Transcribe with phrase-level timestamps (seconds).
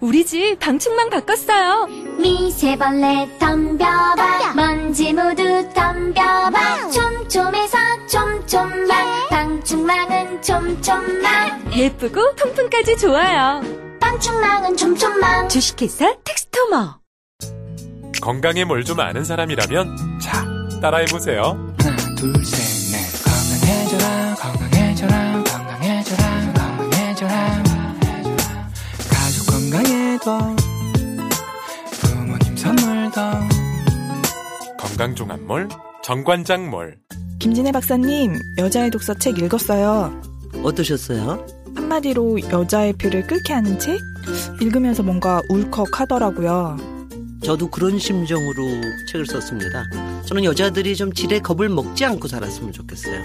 [0.00, 1.86] 우리 집 방충망 바꿨어요.
[2.18, 4.52] 미세벌레 덤벼봐.
[4.54, 5.42] 먼지 모두
[5.74, 6.90] 덤벼봐.
[6.90, 9.28] 촘촘해서 촘촘만.
[9.30, 11.72] 방충망은 촘촘만.
[11.72, 13.62] 예쁘고 통풍까지 좋아요.
[14.00, 15.48] 방충망은 촘촘만.
[15.48, 16.98] 주식회사 텍스토머.
[18.20, 20.44] 건강에 뭘 좀 아는 사람이라면 자
[20.80, 21.42] 따라해보세요.
[21.80, 23.24] 하나 둘 셋 넷.
[23.24, 24.75] 건강해져라 건강해
[34.96, 35.68] 건강종합몰
[36.02, 36.96] 정관장몰
[37.38, 40.22] 김진애 박사님, 여자의 독서 책 읽었어요.
[40.62, 41.46] 어떠셨어요?
[41.74, 44.00] 한마디로 여자의 피를 끓게 하는 책?
[44.62, 46.78] 읽으면서 뭔가 울컥 하더라고요.
[47.44, 48.56] 저도 그런 심정으로
[49.12, 49.84] 책을 썼습니다.
[50.24, 53.20] 저는 여자들이 좀 지레 겁을 먹지 않고 살았으면 좋겠어요.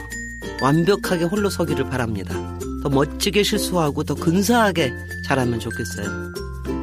[0.61, 2.35] 완벽하게 홀로 서기를 바랍니다.
[2.83, 4.91] 더 멋지게 실수하고 더 근사하게
[5.25, 6.33] 자라면 좋겠어요.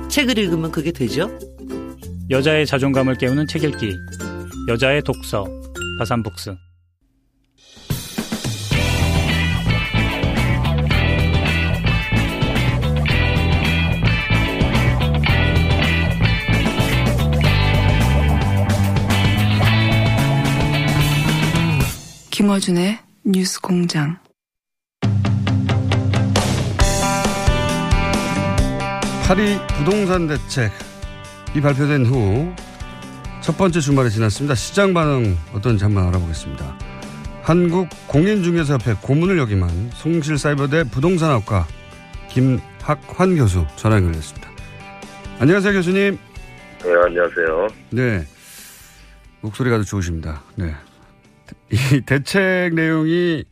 [0.08, 1.30] 책을 읽으면 그게 되죠?
[2.30, 3.94] 여자의 자존감을 깨우는 책 읽기
[4.68, 5.46] 여자의 독서
[5.98, 6.54] 다산북스
[22.30, 24.18] 김어준의 뉴스 공장.
[29.26, 30.70] 파리 부동산 대책
[31.56, 32.54] 이 발표된 후
[33.48, 34.54] 첫 번째 주말이 지났습니다.
[34.54, 36.78] 시장 반응 어떤지 한번 알아보겠습니다.
[37.42, 41.66] 한국 공인중개사협회 고문을 역임한 송실사이버대 부동산학과
[42.28, 44.50] 김학환 교수 전화 연결됐습니다.
[45.38, 46.18] 안녕하세요 교수님.
[46.84, 47.68] 네, 안녕하세요.
[47.88, 48.26] 네.
[49.40, 50.42] 목소리가 아주 좋으십니다.
[50.54, 50.74] 네.
[51.72, 53.44] 이 대책 내용이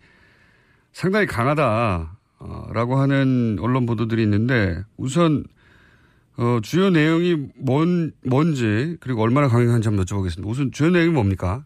[0.93, 5.45] 상당히 강하다라고 하는 언론 보도들이 있는데 우선
[6.39, 10.47] 어, 주요 내용이 뭔, 뭔지 그리고 얼마나 강력한지 한번 여쭤보겠습니다.
[10.47, 11.65] 우선 주요 내용이 뭡니까?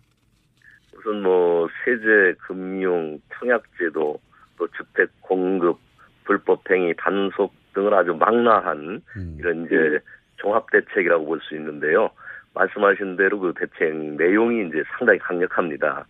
[0.97, 4.20] 우선 뭐 세제, 금융, 청약제도,
[4.59, 5.78] 또 주택 공급,
[6.25, 9.00] 불법행위, 단속 등을 아주 망라한
[9.38, 9.98] 이런 이제
[10.36, 12.10] 종합 대책이라고 볼 수 있는데요.
[12.54, 16.06] 말씀하신 대로 그 대책 내용이 이제 상당히 강력합니다.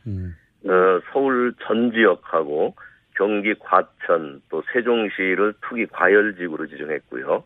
[0.65, 2.75] 어, 서울 전 지역하고
[3.17, 7.45] 경기 과천 또 세종시를 투기 과열지구로 지정했고요.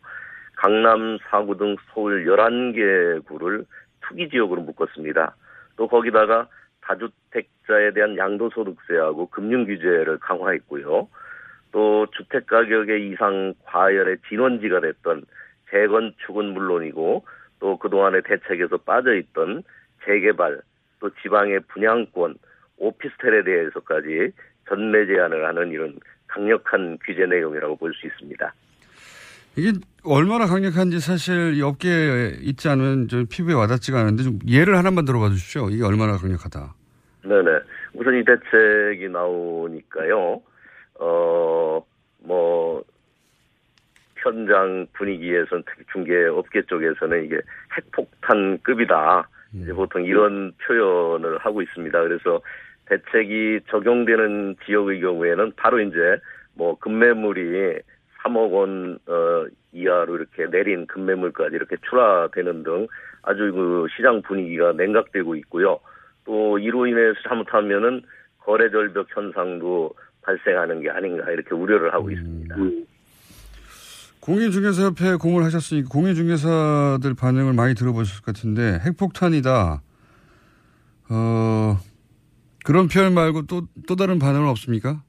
[0.65, 3.67] 강남 4구 등 서울 11개 구를
[4.01, 5.37] 투기 지역으로 묶었습니다.
[5.77, 6.49] 또 거기다가
[6.81, 11.07] 다주택자에 대한 양도소득세하고 금융 규제를 강화했고요.
[11.71, 15.27] 또 주택 가격의 이상 과열의 진원지가 됐던
[15.71, 17.27] 재건축은 물론이고
[17.61, 19.65] 또 그동안의 대책에서 빠져있던
[20.07, 20.63] 재개발
[20.99, 22.37] 또 지방의 분양권
[22.79, 24.33] 오피스텔에 대해서까지
[24.71, 28.55] 전매 제한을 하는 이런 강력한 규제 내용이라고 볼 수 있습니다.
[29.57, 29.73] 이게
[30.05, 35.31] 얼마나 강력한지 사실 이 업계에 있지 않으면 좀 피부에 와닿지가 않은데 좀 예를 하나만 들어봐
[35.31, 35.71] 주십시오.
[35.71, 36.75] 이게 얼마나 강력하다.
[37.23, 37.61] 네네.
[37.95, 40.43] 우선 이 대책이 나오니까요.
[41.01, 41.85] 어,
[42.19, 42.83] 뭐,
[44.17, 47.41] 현장 분위기에서는 특히 중개업계 쪽에서는 이게
[47.77, 49.29] 핵폭탄급이다.
[49.55, 52.03] 이제 보통 이런 표현을 하고 있습니다.
[52.03, 52.41] 그래서
[52.87, 55.97] 대책이 적용되는 지역의 경우에는 바로 이제
[56.55, 57.79] 뭐 급매물이
[58.25, 62.87] 3억 원, 어, 이하로 이렇게 내린 급매물까지 이렇게 출하되는 등
[63.23, 65.79] 아주 그 시장 분위기가 냉각되고 있고요.
[66.25, 68.03] 또 이로 인해서 잘못하면은
[68.41, 72.57] 거래 절벽 현상도 발생하는 게 아닌가 이렇게 우려를 하고 있습니다.
[74.21, 79.83] 공인중개사협회 공을 하셨으니까 공인중개사들 반응을 많이 들어보셨을 것 같은데 핵폭탄이다.
[81.11, 81.77] 어,
[82.65, 85.03] 그런 표현 말고 또, 또 다른 반응은 없습니까?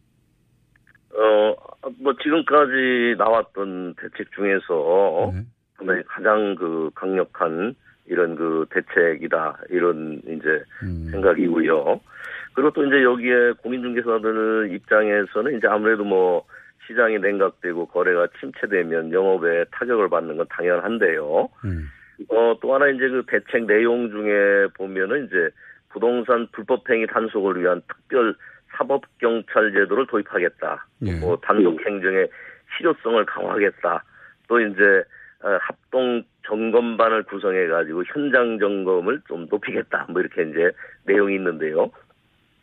[1.13, 1.55] 어,
[2.05, 5.33] 뭐 지금까지 나왔던 대책 중에서
[5.81, 6.03] 네.
[6.05, 7.73] 가장 그 강력한
[8.05, 11.09] 이런 그 대책이다 이런 이제 음.
[11.09, 11.99] 생각이고요.
[12.53, 16.45] 그리고 또 이제 여기에 공인중개사들 입장에서는 이제 아무래도 뭐
[16.85, 21.49] 시장이 냉각되고 거래가 침체되면 영업에 타격을 받는 건 당연한데요.
[21.65, 21.87] 음.
[22.29, 25.49] 어, 또 하나 이제 그 대책 내용 중에 보면은 이제
[25.89, 28.35] 부동산 불법행위 단속을 위한 특별
[28.77, 30.87] 사법경찰 제도를 도입하겠다.
[31.05, 31.19] 예.
[31.19, 32.27] 뭐 단독 행정의
[32.77, 34.03] 실효성을 강화하겠다.
[34.47, 35.03] 또 이제
[35.43, 40.05] 어, 합동 점검반을 구성해 가지고 현장 점검을 좀 높이겠다.
[40.09, 40.71] 뭐 이렇게 이제
[41.05, 41.91] 내용이 있는데요.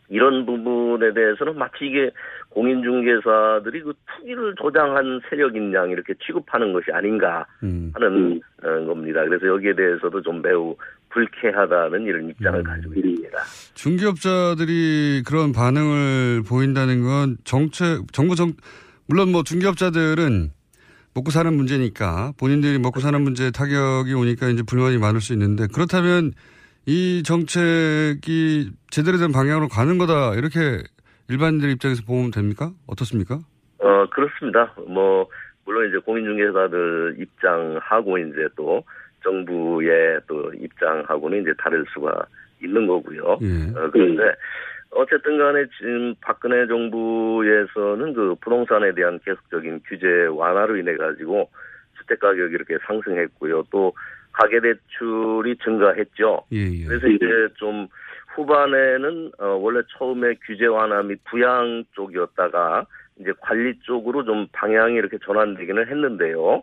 [0.08, 2.10] 이런 부분에 대해서는 마치 이게
[2.50, 7.46] 공인중개사들이 그 투기를 조장한 세력인 양 이렇게 취급하는 것이 아닌가
[7.94, 9.24] 하는 어, 겁니다.
[9.24, 10.76] 그래서 여기에 대해서도 좀 매우
[11.12, 13.38] 불쾌하다는 이런 입장을 가지고 있습니다.
[13.74, 18.52] 중개업자들이 그런 반응을 보인다는 건 정책, 정부 정,
[19.06, 20.50] 물론 뭐 중개업자들은
[21.14, 26.32] 먹고 사는 문제니까 본인들이 먹고 사는 문제에 타격이 오니까 이제 불만이 많을 수 있는데 그렇다면
[26.86, 30.82] 이 정책이 제대로 된 방향으로 가는 거다 이렇게
[31.28, 32.72] 일반인들 입장에서 보면 됩니까?
[32.86, 33.40] 어떻습니까?
[33.78, 34.74] 어 그렇습니다.
[34.88, 35.28] 뭐
[35.64, 38.82] 물론 이제 공인중개사들 입장하고 이제 또
[39.22, 42.26] 정부의 또 입장하고는 이제 다를 수가
[42.62, 43.38] 있는 거고요.
[43.42, 43.78] 예.
[43.78, 44.34] 어, 그런데
[44.90, 51.50] 어쨌든 간에 지금 박근혜 정부에서는 그 부동산에 대한 계속적인 규제 완화로 인해 가지고
[51.98, 53.64] 주택 가격이 이렇게 상승했고요.
[53.70, 53.94] 또
[54.32, 56.44] 가계 대출이 증가했죠.
[56.52, 56.84] 예, 예.
[56.86, 57.88] 그래서 이제 좀
[58.34, 62.86] 후반에는 어 원래 처음에 규제 완화 및 부양 쪽이었다가
[63.18, 66.62] 이제 관리 쪽으로 좀 방향이 이렇게 전환되기는 했는데요.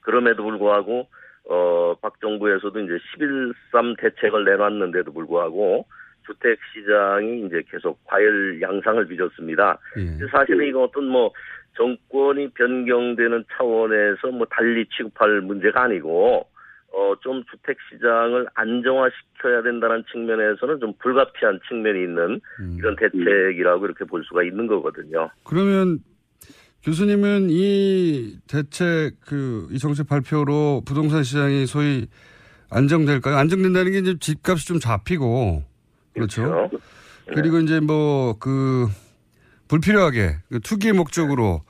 [0.00, 1.08] 그럼에도 불구하고
[1.48, 5.86] 어 박 정부에서도 이제 11.3 대책을 내놨는데도 불구하고
[6.26, 9.78] 주택 시장이 이제 계속 과열 양상을 빚었습니다.
[9.98, 10.26] 예.
[10.30, 11.30] 사실은 이거 어떤 뭐
[11.76, 16.46] 정권이 변경되는 차원에서 뭐 달리 취급할 문제가 아니고
[16.92, 22.40] 어 좀 주택 시장을 안정화시켜야 된다는 측면에서는 좀 불가피한 측면이 있는
[22.78, 25.30] 이런 대책이라고 이렇게 볼 수가 있는 거거든요.
[25.44, 25.98] 그러면
[26.86, 32.06] 교수님은 이 대책 그 이 정책 발표로 부동산 시장이 소위
[32.70, 33.36] 안정될까요?
[33.36, 35.64] 안정된다는 게 이제 집값이 좀 잡히고
[36.14, 36.70] 그렇죠.
[37.34, 38.86] 그리고 이제 뭐 그
[39.68, 41.62] 불필요하게 그 투기 목적으로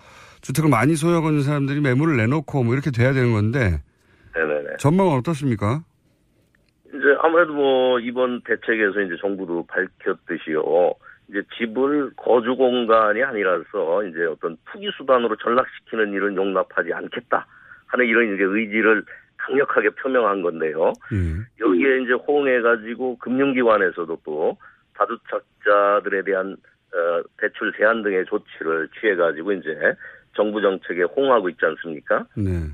[0.42, 3.82] 주택을 많이 소유하고 있는 사람들이 매물을 내놓고 뭐 이렇게 돼야 되는 건데
[4.34, 4.76] 네네네.
[4.78, 5.82] 전망은 어떻습니까?
[6.88, 10.62] 이제 아무래도 뭐 이번 대책에서 이제 정부도 밝혔듯이요.
[11.28, 17.46] 이제 집을 거주 공간이 아니라서 이제 어떤 투기 수단으로 전락시키는 일은 용납하지 않겠다
[17.86, 19.04] 하는 이런 이제 의지를
[19.36, 20.92] 강력하게 표명한 건데요.
[21.60, 24.56] 여기에 이제 호응해가지고 금융기관에서도 또
[24.94, 26.56] 다주택자들에 대한
[26.94, 29.94] 어, 대출 제한 등의 조치를 취해가지고 이제
[30.34, 32.24] 정부 정책에 호응하고 있지 않습니까?
[32.36, 32.70] 네.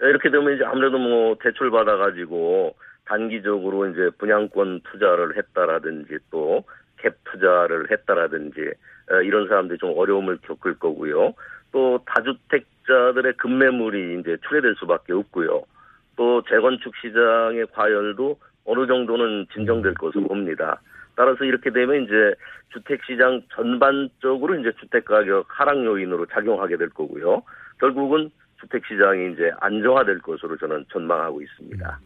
[0.00, 6.64] 이렇게 되면 이제 아무래도 뭐 대출 받아가지고 단기적으로 이제 분양권 투자를 했다라든지 또
[7.02, 8.60] 갭 투자를 했다라든지
[9.10, 11.34] 어, 이런 사람들이 좀 어려움을 겪을 거고요.
[11.72, 15.62] 또 다주택자들의 급매물이 이제 출해될 수밖에 없고요.
[16.16, 20.80] 또 재건축 시장의 과열도 어느 정도는 진정될 것으로 봅니다.
[21.14, 22.34] 따라서 이렇게 되면 이제
[22.72, 27.42] 주택 시장 전반적으로 이제 주택 가격 하락 요인으로 작용하게 될 거고요.
[27.80, 28.30] 결국은
[28.60, 32.00] 주택 시장이 이제 안정화될 것으로 저는 전망하고 있습니다.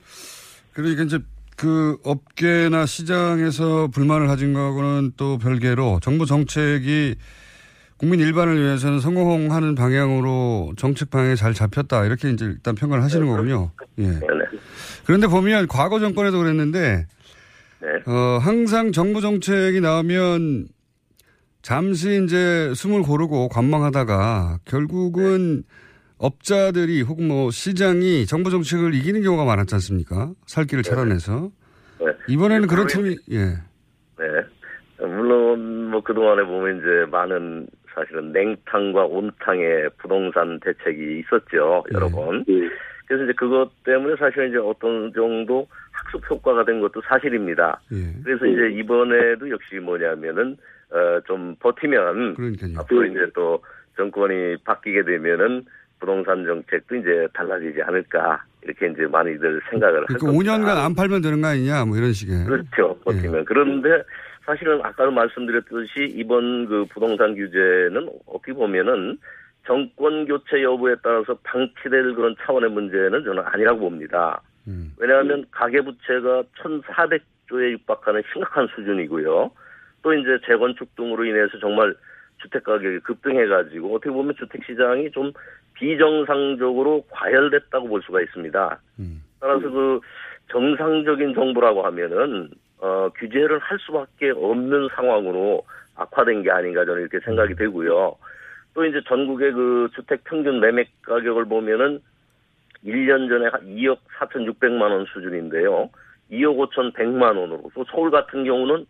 [0.74, 1.18] 그러니까 이제
[1.56, 7.16] 그 업계나 시장에서 불만을 가진 거하고는 또 별개로 정부 정책이
[7.96, 12.04] 국민 일반을 위해서는 성공하는 방향으로 정책 방향이 잘 잡혔다.
[12.04, 13.70] 이렇게 이제 일단 평가를 하시는 거군요.
[14.00, 14.18] 예.
[15.04, 17.06] 그런데 보면 과거 정권에도 그랬는데
[18.06, 20.66] 어, 항상 정부 정책이 나오면
[21.62, 25.62] 잠시 이제 숨을 고르고 관망하다가 결국은
[26.22, 30.30] 업자들이 혹은 뭐 시장이 정부 정책을 이기는 경우가 많았지 않습니까?
[30.46, 31.50] 살 길을 차려내서.
[32.28, 33.38] 이번에는 그런 틈이, 예.
[34.18, 35.04] 네.
[35.04, 41.82] 물론 뭐 그동안에 보면 이제 많은 사실은 냉탕과 온탕의 부동산 대책이 있었죠.
[41.92, 42.44] 여러 번.
[43.06, 47.80] 그래서 이제 그것 때문에 사실 이제 어떤 정도 학습 효과가 된 것도 사실입니다.
[48.22, 50.56] 그래서 이제 이번에도 역시 뭐냐면은
[50.90, 52.36] 어 좀 버티면
[52.78, 53.62] 앞으로 이제 또
[53.96, 55.64] 정권이 바뀌게 되면은
[56.02, 60.52] 부동산 정책도 이제 달라지지 않을까 이렇게 이제 많이들 생각을 할 그러니까 겁니다.
[60.52, 62.44] 5년간 안 팔면 되는 거 아니냐 뭐 이런 식의.
[62.44, 62.98] 그렇죠.
[63.04, 63.44] 버티면.
[63.44, 64.02] 그런데
[64.44, 69.16] 사실은 아까도 말씀드렸듯이 이번 그 부동산 규제는 어떻게 보면은
[69.64, 74.42] 정권 교체 여부에 따라서 방치될 그런 차원의 문제는 저는 아니라고 봅니다.
[74.98, 79.52] 왜냐하면 가계부채가 1,400조에 육박하는 심각한 수준이고요.
[80.02, 81.94] 또 이제 재건축 등으로 인해서 정말
[82.42, 85.32] 주택 가격이 급등해가지고 어떻게 보면 주택 시장이 좀
[85.82, 88.80] 비정상적으로 과열됐다고 볼 수가 있습니다.
[89.40, 90.00] 따라서 그
[90.52, 92.48] 정상적인 정부라고 하면은
[92.78, 95.64] 어 규제를 할 수밖에 없는 상황으로
[95.96, 98.14] 악화된 게 아닌가 저는 이렇게 생각이 되고요.
[98.74, 102.00] 또 이제 전국의 그 주택 평균 매매 가격을 보면은
[102.84, 105.90] 1년 전에 한 2억 4,600만 원 수준인데요.
[106.30, 108.86] 2억 5,100만 원으로 또 서울 같은 경우는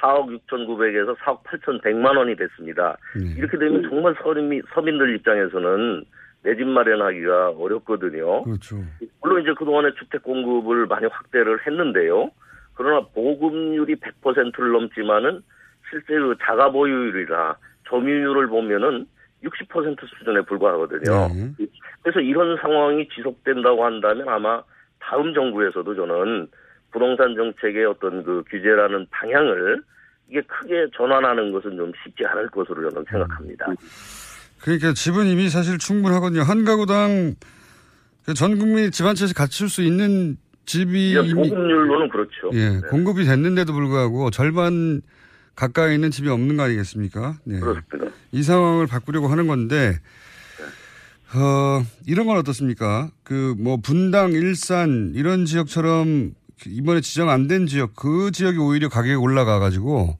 [0.00, 2.96] 4억 6,900에서 4억 8,100만 원이 됐습니다.
[3.36, 6.04] 이렇게 되면 정말 서민이, 서민들 입장에서는
[6.44, 8.42] 내 집 마련하기가 어렵거든요.
[8.42, 8.76] 그렇죠.
[9.22, 12.30] 물론 이제 그동안에 주택 공급을 많이 확대를 했는데요.
[12.74, 15.40] 그러나 보급률이 100%를 넘지만은
[15.90, 17.56] 실제 그 자가 보유율이나
[17.88, 19.06] 점유율을 보면은
[19.42, 21.28] 60% 수준에 불과하거든요.
[21.28, 21.66] 네.
[22.02, 24.62] 그래서 이런 상황이 지속된다고 한다면 아마
[25.00, 26.48] 다음 정부에서도 저는
[26.90, 29.82] 부동산 정책의 어떤 그 규제라는 방향을
[30.28, 33.66] 이게 크게 전환하는 것은 좀 쉽지 않을 것으로 저는 생각합니다.
[34.64, 36.40] 그러니까 집은 이미 사실 충분하거든요.
[36.42, 37.34] 한 가구당
[38.24, 42.50] 그전 국민이 집 한 채씩 갖출 수 있는 집이 이미 보급률로는 그렇죠.
[42.54, 42.80] 예, 네.
[42.88, 45.02] 공급이 됐는데도 불구하고 절반
[45.54, 47.38] 가까이 있는 집이 없는 거 아니겠습니까?
[47.44, 47.60] 네.
[47.60, 48.16] 그렇습니다.
[48.32, 49.98] 이 상황을 바꾸려고 하는 건데,
[51.34, 53.10] 어, 이런 건 어떻습니까?
[53.22, 56.32] 그, 뭐, 분당, 일산, 이런 지역처럼
[56.66, 60.16] 이번에 지정 안 된 지역, 그 지역이 오히려 가격이 올라가 가지고,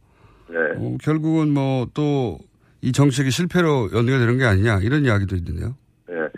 [0.50, 0.56] 네.
[0.76, 2.38] 어, 결국은 뭐, 또,
[2.84, 5.74] 이 정책이 실패로 연결되는 게 아니냐, 이런 이야기도 있는데요.
[6.10, 6.28] 예.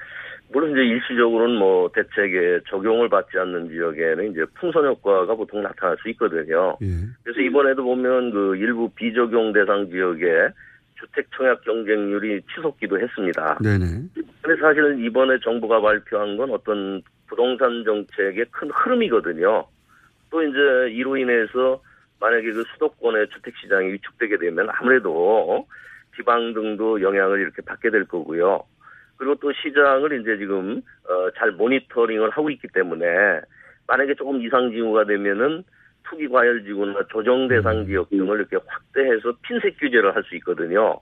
[0.53, 6.09] 물론 이제 일시적으로는 뭐 대책에 적용을 받지 않는 지역에는 이제 풍선 효과가 보통 나타날 수
[6.11, 6.79] 있거든요.
[6.83, 6.87] 예.
[7.25, 10.25] 그래서 이번에도 보면 그 일부 비적용 대상 지역에
[11.01, 13.59] 주택 청약 경쟁률이 치솟기도 했습니다.
[13.61, 13.85] 네네.
[14.41, 19.67] 근데 사실은 이번에 정부가 발표한 건 어떤 부동산 정책의 큰 흐름이거든요.
[20.31, 20.59] 또 이제
[20.93, 21.83] 이로 인해서
[22.21, 25.67] 만약에 그 수도권의 주택 시장이 위축되게 되면 아무래도
[26.17, 28.63] 지방 등도 영향을 이렇게 받게 될 거고요.
[29.17, 33.07] 그리고 또 시장을 이제 지금 어, 잘 모니터링을 하고 있기 때문에
[33.87, 35.63] 만약에 조금 이상 징후가 되면은
[36.09, 40.99] 투기 과열 지구나 조정 대상 지역 등을 이렇게 확대해서 핀셋 규제를 할 수 있거든요.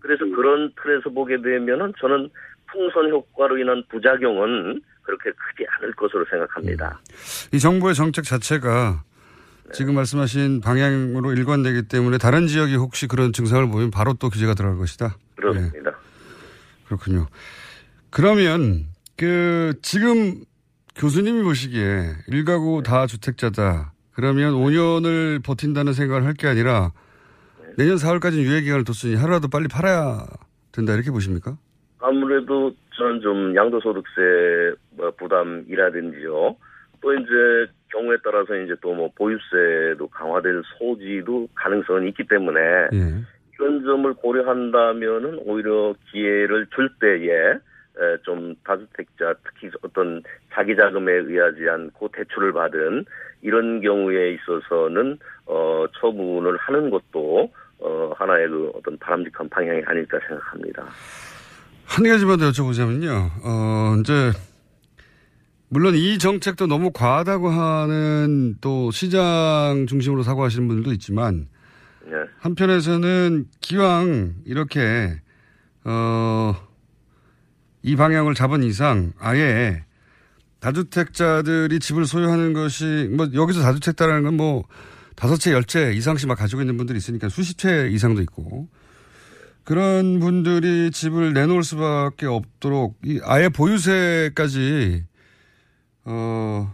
[0.00, 2.30] 그래서 그런 틀에서 보게 되면은 저는
[2.70, 6.98] 풍선 효과로 인한 부작용은 그렇게 크지 않을 것으로 생각합니다.
[7.52, 9.02] 이 정부의 정책 자체가
[9.72, 14.78] 지금 말씀하신 방향으로 일관되기 때문에 다른 지역이 혹시 그런 증상을 보이면 바로 또 규제가 들어갈
[14.78, 15.16] 것이다.
[15.36, 15.92] 그렇습니다.
[16.86, 17.26] 그렇군요.
[18.10, 20.44] 그러면 그 지금
[20.94, 23.92] 교수님이 보시기에 일가구 다 주택자다.
[24.12, 26.92] 그러면 5년을 버틴다는 생각을 할 게 아니라
[27.76, 30.26] 내년 4월까지 유예 기간을 뒀으니 하루라도 빨리 팔아야
[30.72, 31.58] 된다 이렇게 보십니까?
[31.98, 36.56] 아무래도 저는 좀 양도소득세 뭐 부담이라든지요.
[37.06, 42.60] 또 이제 경우에 따라서 이제 또 뭐 보유세도 강화될 소지도 가능성이 있기 때문에
[42.92, 42.98] 예.
[43.54, 50.22] 이런 점을 고려한다면은 오히려 기회를 줄 때에 에, 좀 다주택자 특히 어떤
[50.52, 53.04] 자기 자금에 의하지 않고 대출을 받은
[53.42, 60.84] 이런 경우에 있어서는 어 처분을 하는 것도 어 하나의 그 어떤 바람직한 방향이 아닐까 생각합니다.
[61.86, 63.30] 한 가지만 더 여쭤보자면요.
[63.44, 64.32] 어, 이제,
[65.68, 71.48] 물론 이 정책도 너무 과하다고 하는 또 시장 중심으로 사고하시는 분들도 있지만,
[72.04, 72.12] 네.
[72.38, 75.20] 한편에서는 기왕 이렇게,
[75.84, 76.54] 어,
[77.82, 79.84] 이 방향을 잡은 이상 아예
[80.60, 84.64] 다주택자들이 집을 소유하는 것이, 뭐, 여기서 다주택자라는 건 뭐,
[85.16, 88.68] 다섯 채, 열 채 이상씩 막 가지고 있는 분들이 있으니까 수십 채 이상도 있고,
[89.64, 95.04] 그런 분들이 집을 내놓을 수밖에 없도록 이 아예 보유세까지
[96.06, 96.72] 어,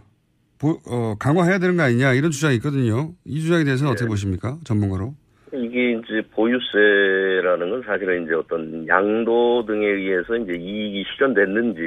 [0.59, 3.11] 보- 어, 강화해야 되는 거 아니냐 이런 주장이 있거든요.
[3.25, 4.57] 이 주장에 대해서는 어떻게 보십니까?
[4.63, 5.13] 전문가로.
[5.55, 11.79] 이게 이제 보유세라는 건 사실은 이제 어떤 양도 등에 의해서 이제 이익이 실현됐는지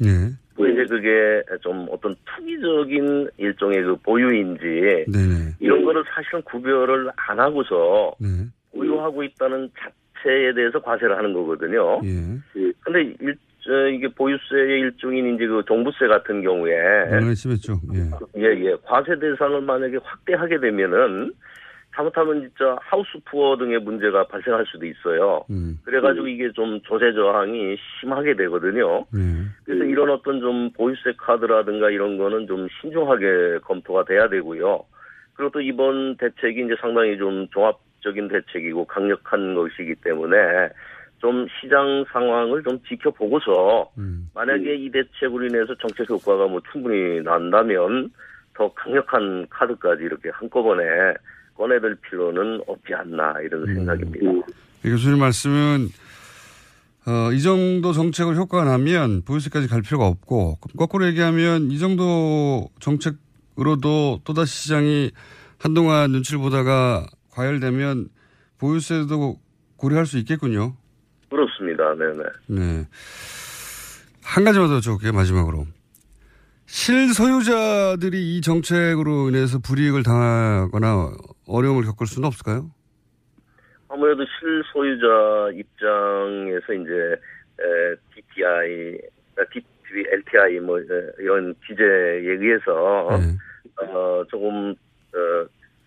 [0.00, 0.30] 네.
[0.56, 4.62] 또 이제 그게 좀 어떤 투기적인 일종의 그 보유인지
[5.10, 5.54] 네네.
[5.58, 8.28] 이런 거를 사실은 구별을 안 하고서 네.
[8.76, 12.00] 보유하고 있다는 자체에 대해서 과세를 하는 거거든요.
[12.04, 12.70] 예.
[12.80, 13.34] 근데 일,
[13.64, 16.74] 저, 이게 보유세의 일종인 이제 그 종부세 같은 경우에
[17.06, 17.80] 이번에 심했죠.
[17.94, 18.42] 예.
[18.42, 18.76] 예, 예.
[18.84, 21.32] 과세 대상을 만약에 확대하게 되면은
[21.94, 25.44] 잘못하면 진짜 하우스 푸어 등의 문제가 발생할 수도 있어요.
[25.48, 25.78] 음.
[25.84, 29.06] 그래가지고 이게 좀 조세 저항이 심하게 되거든요.
[29.12, 29.44] 네.
[29.64, 34.84] 그래서 이런 어떤 좀 보유세 카드라든가 이런 거는 좀 신중하게 검토가 돼야 되고요.
[35.34, 40.36] 그리고 또 이번 대책이 이제 상당히 좀 종합적인 대책이고 강력한 것이기 때문에
[41.18, 43.90] 좀 시장 상황을 좀 지켜보고서
[44.34, 48.10] 만약에 이 대책으로 인해서 정책 효과가 뭐 충분히 난다면
[48.54, 50.84] 더 강력한 카드까지 이렇게 한꺼번에
[51.56, 54.30] 꺼내들 필요는 없지 않나 이런 생각입니다.
[54.84, 55.88] 이 교수님 말씀은
[57.06, 64.20] 어, 이 정도 정책을 효과가 나면 보유세까지 갈 필요가 없고 거꾸로 얘기하면 이 정도 정책으로도
[64.24, 65.10] 또다시 시장이
[65.58, 68.08] 한동안 눈치를 보다가 과열되면
[68.58, 69.38] 보유세도
[69.76, 70.76] 고려할 수 있겠군요.
[71.34, 71.94] 그렇습니다.
[71.94, 72.22] 네네.
[72.46, 72.86] 네.
[74.22, 75.66] 한 가지만 더 여쭤볼게요, 마지막으로.
[76.66, 81.12] 실소유자들이 이 정책으로 인해서 불이익을 당하거나
[81.46, 82.70] 어려움을 겪을 수는 없을까요?
[83.88, 87.16] 아무래도 실소유자 입장에서 이제
[87.60, 88.98] 에, DTI
[89.52, 90.82] DTV, LTI 뭐 어,
[91.18, 93.36] 이런 규제에 의해서 네.
[93.86, 95.46] 어 조금 어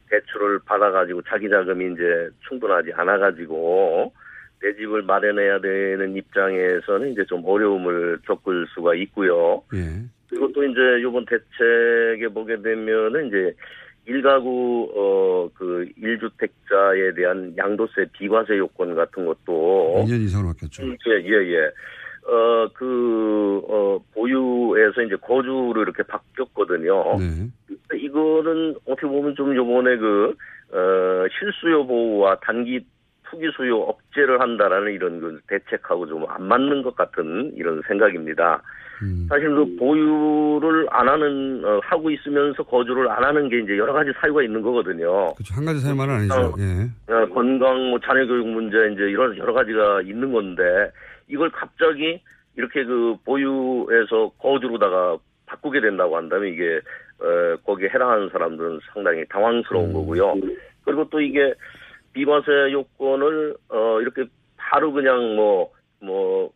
[0.10, 4.13] 대출을 받아가지고 자기 자금이 이제 충분하지 않아가지고
[4.62, 9.64] 내 집을 마련해야 되는 입장에서는 이제 좀 어려움을 겪을 수가 있고요.
[9.74, 10.04] 예.
[10.30, 13.54] 그리고 또 이제 이번 대책에 보게 되면은 이제
[14.06, 20.84] 일가구 어그 일주택자에 대한 양도세 비과세 요건 같은 것도 2년 이상으로 바뀌었죠.
[20.84, 21.72] 예, 예, 예.
[22.28, 27.18] 어, 그, 어, 보유에서 이제 거주로 이렇게 바뀌었거든요.
[27.18, 27.98] 네.
[27.98, 30.36] 이거는 어떻게 보면 좀 요번에 그,
[30.72, 32.86] 어, 실수요 보호와 단기
[33.30, 38.62] 투기 수요 억제를 한다라는 이런 그 대책하고 좀 안 맞는 것 같은 이런 생각입니다.
[39.30, 44.12] 사실 그 보유를 안 하는, 어, 하고 있으면서 거주를 안 하는 게 이제 여러 가지
[44.20, 45.34] 사유가 있는 거거든요.
[45.36, 45.54] 그렇죠.
[45.54, 46.34] 한 가지 사유만은 아니죠.
[46.34, 46.54] 어.
[46.58, 47.14] 예.
[47.14, 50.64] 어, 건강, 뭐 자녀 교육 문제 이제 이런 여러 가지가 있는 건데
[51.28, 52.20] 이걸 갑자기
[52.56, 56.80] 이렇게 그 보유에서 거주로다가 바꾸게 된다고 한다면 이게
[57.20, 60.36] 어, 거기에 해당하는 사람들은 상당히 당황스러운 거고요.
[60.86, 61.54] 그리고 또 이게
[62.14, 64.26] 비과세 요건을 어, 이렇게
[64.58, 66.52] 바로 그냥 뭐뭐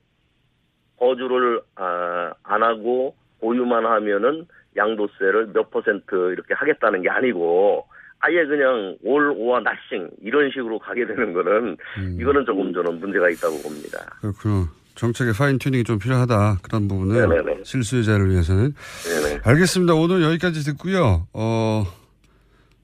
[0.98, 4.46] 거주를 아, 안 하고 보유만 하면은
[4.77, 7.86] 양도세를 몇 퍼센트 이렇게 하겠다는 게 아니고
[8.20, 11.75] 아예 그냥 올 오와 나싱 이런 식으로 가게 되는 거는
[12.20, 13.98] 이거는 조금 저는 문제가 있다고 봅니다.
[14.22, 14.67] 그렇군요.
[14.93, 16.60] 정책의 파인 튜닝이 좀 필요하다.
[16.62, 17.63] 그런 부분은.
[17.63, 18.75] 실수요자를 위해서는.
[19.03, 19.39] 네네.
[19.43, 19.96] 알겠습니다.
[19.96, 21.27] 오늘 여기까지 듣고요.
[21.34, 21.84] 어,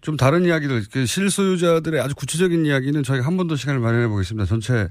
[0.01, 4.45] 좀 다른 이야기들, 그 실소유자들의 아주 구체적인 이야기는 저희가 한 번 더 시간을 마련해 보겠습니다.
[4.45, 4.89] 전체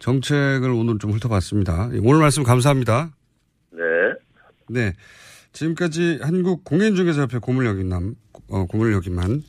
[0.00, 1.90] 정책을 오늘 좀 훑어봤습니다.
[2.02, 3.10] 오늘 말씀 감사합니다.
[3.70, 3.82] 네.
[4.68, 4.92] 네.
[5.52, 8.14] 지금까지 한국공인중개사협회 고물역임남,
[8.48, 9.42] 어, 고물역임만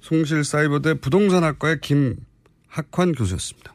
[0.00, 3.74] 송실사이버대 부동산학과의 김학환 교수였습니다.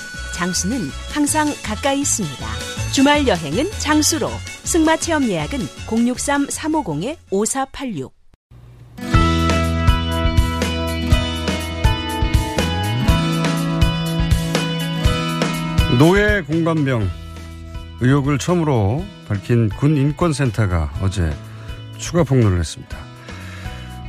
[0.33, 2.45] 장수는 항상 가까이 있습니다.
[2.93, 4.29] 주말 여행은 장수로.
[4.63, 8.11] 승마 체험 예약은 063-350-5486.
[15.99, 17.07] 노예 공감병
[17.99, 21.31] 의혹을 처음으로 밝힌 군인권센터가 어제
[21.97, 22.97] 추가 폭로를 했습니다.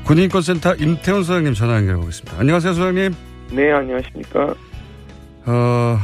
[0.05, 2.39] 군인권센터 임태훈 소장님 전화 연결해 보겠습니다.
[2.39, 3.15] 안녕하세요, 소장님.
[3.51, 4.55] 네, 안녕하십니까.
[5.47, 5.97] 어,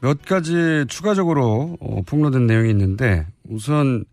[0.00, 4.04] 몇 가지 추가적으로 어, 폭로된 내용이 있는데 우선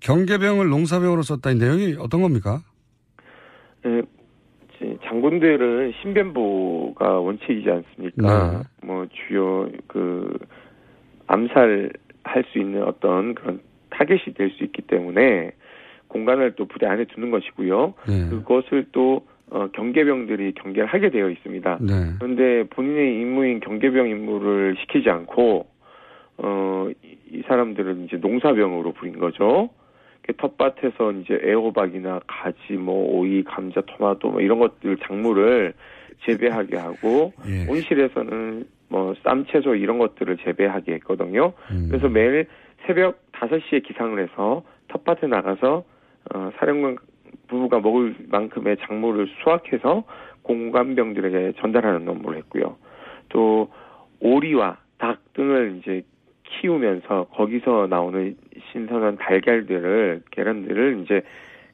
[0.00, 2.60] 경계병을 농사병으로 썼다 이 내용이 어떤 겁니까?
[3.84, 4.02] 네,
[5.04, 8.62] 장군들은 신변보가 원칙이지 않습니까?
[8.82, 10.38] 뭐 주요 그
[11.26, 15.52] 암살할 수 있는 어떤 그런 타겟이 될 수 있기 때문에
[16.08, 17.94] 공간을 또 부대 안에 두는 것이고요.
[18.08, 18.28] 네.
[18.28, 21.78] 그것을 또 어, 경계병들이 경계를 하게 되어 있습니다.
[21.80, 21.92] 네.
[22.18, 25.66] 그런데 본인의 임무인 경계병 임무를 시키지 않고
[26.38, 29.70] 어, 이, 이 사람들은 이제 농사병으로 부린 거죠.
[30.36, 35.72] 텃밭에서 이제 애호박이나 가지, 뭐 오이, 감자, 토마토 뭐 이런 것들 작물을
[36.24, 37.70] 재배하게 하고 예.
[37.70, 41.52] 온실에서는 뭐 쌈채소 이런 것들을 재배하게 했거든요.
[41.70, 41.86] 음.
[41.88, 42.46] 그래서 매일
[42.86, 45.84] 새벽 5시에 기상을 해서 텃밭에 나가서
[46.34, 46.96] 어, 사령관
[47.48, 50.04] 부부가 먹을 만큼의 작물을 수확해서
[50.42, 52.76] 공관병들에게 전달하는 업무를 했고요.
[53.28, 53.70] 또
[54.20, 56.02] 오리와 닭 등을 이제
[56.44, 58.36] 키우면서 거기서 나오는
[58.70, 61.22] 신선한 달걀들을 계란들을 이제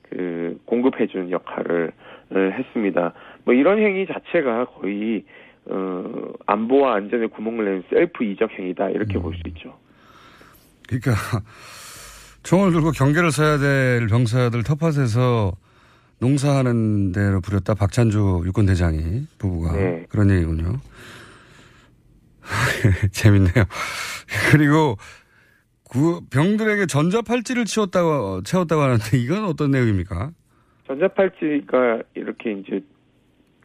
[0.02, 1.92] 그 공급해 주는 역할을
[2.30, 3.12] 어, 했습니다.
[3.44, 5.24] 뭐 이런 행위 자체가 거의
[5.66, 9.78] 어 안보와 안전에 구멍을 내는 셀프 이적 행위다 이렇게 볼수 있죠.
[10.88, 11.12] 그러니까
[12.42, 15.52] 총을 들고 경계를 서야 될 병사들 텃밭에서
[16.20, 20.06] 농사하는 데로 부렸다 박찬주 육군대장이 부부가 네.
[20.08, 20.78] 그런 얘기군요.
[23.12, 23.64] 재밌네요.
[24.50, 24.96] 그리고
[25.90, 30.30] 그 병들에게 전자팔찌를 채웠다고 채웠다고 하는데 이건 어떤 내용입니까?
[30.86, 32.80] 전자팔찌가 이렇게 이제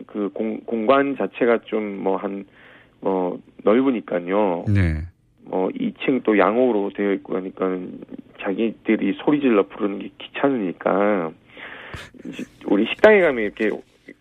[0.06, 4.66] 그 공, 공간 자체가 좀 뭐 한뭐 넓으니까요.
[4.68, 5.06] 네.
[5.50, 7.78] 뭐 2층 또 양호로 되어 있고 하니까
[8.42, 11.32] 자기들이 소리 질러 부르는 게 귀찮으니까
[12.66, 13.70] 우리 식당에 가면 이렇게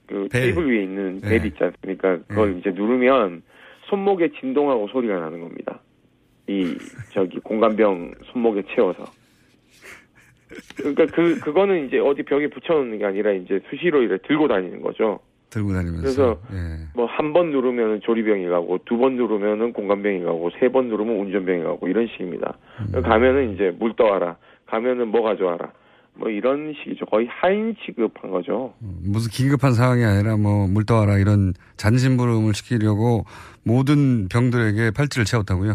[0.07, 0.43] 그 벨.
[0.43, 1.39] 테이블 위에 있는 네.
[1.39, 2.19] 벨 있지 않습니까?
[2.29, 3.43] 그걸 이제 누르면
[3.89, 5.81] 손목에 진동하고 소리가 나는 겁니다.
[6.49, 6.77] 이
[7.12, 9.05] 저기 공간병 손목에 채워서.
[10.77, 15.21] 그러니까 그 그거는 이제 어디 벽에 붙여놓는 게 아니라 이제 수시로 이렇게 들고 다니는 거죠.
[15.57, 16.03] 들고 다니면서.
[16.03, 16.87] 그래서 예.
[16.95, 21.88] 뭐한 번 누르면 조리병이 가고 두 번 누르면은 공간병이 가고 세 번 누르면 운전병이 가고
[21.88, 22.57] 이런 식입니다.
[22.95, 23.03] 음.
[23.03, 24.37] 가면은 이제 물 떠와라.
[24.66, 25.73] 가면은 뭐 가져와라.
[26.19, 27.05] 뭐 이런 식이죠.
[27.07, 28.73] 거의 하인 취급한 거죠.
[28.81, 33.25] 무슨 긴급한 상황이 아니라 뭐 물떠와라 이런 잔심부름을 시키려고
[33.64, 35.75] 모든 병들에게 팔찌를 채웠다고요?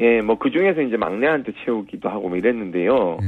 [0.00, 3.18] 예, 뭐 그 중에서 이제 막내한테 채우기도 하고 뭐 이랬는데요.
[3.22, 3.26] 예.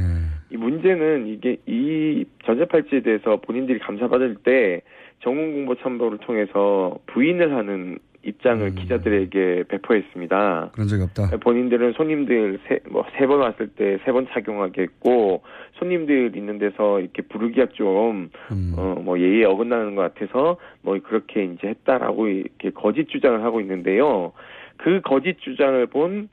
[0.51, 4.81] 이 문제는 이게 이 전자 팔찌에 대해서 본인들이 감사받을 때
[5.19, 10.71] 정훈공보참모를 통해서 부인을 하는 입장을 기자들에게 배포했습니다.
[10.73, 11.37] 그런 적이 없다.
[11.39, 15.43] 본인들은 손님들 세, 뭐, 세번 왔을 때 세 번 착용하게 했고,
[15.79, 18.29] 손님들 있는 데서 이렇게 부르기가 좀,
[18.75, 24.33] 어, 뭐, 예의에 어긋나는 것 같아서, 뭐, 그렇게 이제 했다라고 이렇게 거짓 주장을 하고 있는데요.
[24.75, 26.27] 그 거짓 주장을 본,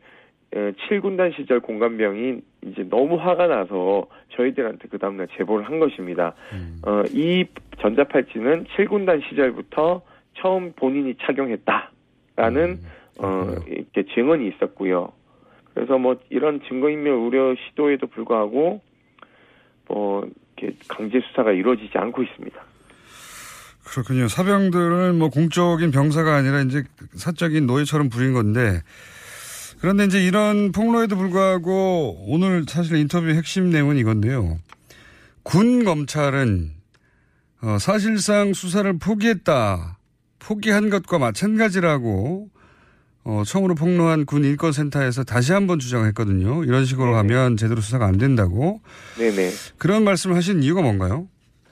[0.54, 6.34] 어, 7군단 시절 공간병이 이제 너무 화가 나서 저희들한테 그 다음날 제보를 한 것입니다.
[6.86, 7.44] 어, 이
[7.80, 10.02] 전자팔찌는 7군단 시절부터
[10.40, 12.78] 처음 본인이 착용했다라는
[13.18, 15.12] 어 이렇게 증언이 있었고요.
[15.72, 18.80] 그래서 뭐 이런 증거인멸 우려 시도에도 불구하고
[19.88, 22.60] 뭐 이렇게 강제 수사가 이루어지지 않고 있습니다.
[23.84, 24.28] 그렇군요.
[24.28, 28.80] 사병들은 뭐 공적인 병사가 아니라 이제 사적인 노예처럼 부린 건데
[29.84, 34.56] 그런데 이제 이런 폭로에도 불구하고 오늘 사실 인터뷰 핵심 내용은 이건데요.
[35.42, 36.70] 군 검찰은
[37.60, 39.98] 어, 사실상 수사를 포기했다.
[40.38, 42.48] 포기한 것과 마찬가지라고
[43.24, 46.64] 어, 처음으로 폭로한 군 인권센터에서 다시 한번 주장했거든요.
[46.64, 48.80] 이런 식으로 가면 제대로 수사가 안 된다고.
[49.18, 49.50] 네네.
[49.76, 51.28] 그런 말씀을 하신 이유가 뭔가요?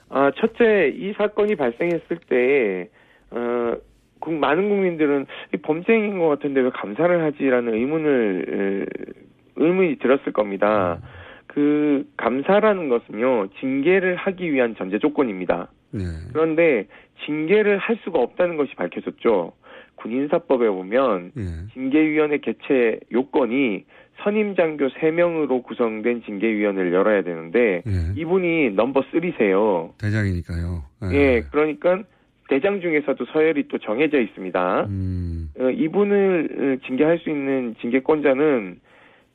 [0.09, 2.89] 아, 첫째, 이 사건이 발생했을 때,
[3.31, 3.92] 어, 국-
[4.29, 9.09] 많은 국민들은 이 범죄인 것 같은데 왜 감사를 하지라는 의문을, 에,
[9.55, 10.99] 의문이 들었을 겁니다.
[11.47, 15.69] 그, 감사라는 것은요, 징계를 하기 위한 전제 조건입니다.
[15.91, 16.03] 네.
[16.31, 16.87] 그런데
[17.25, 19.53] 징계를 할 수가 없다는 것이 밝혀졌죠.
[19.95, 21.41] 군인사법에 보면 예.
[21.73, 23.85] 징계위원회 개최 요건이
[24.23, 28.19] 선임 장교 3명으로 구성된 징계위원회를 열어야 되는데 예.
[28.19, 29.97] 이분이 넘버 3세요.
[29.99, 30.83] 대장이니까요.
[31.13, 32.03] 예, 그러니까
[32.49, 34.85] 대장 중에서도 서열이 또 정해져 있습니다.
[34.89, 35.49] 음.
[35.59, 38.79] 어, 이분을 어, 징계할 수 있는 징계권자는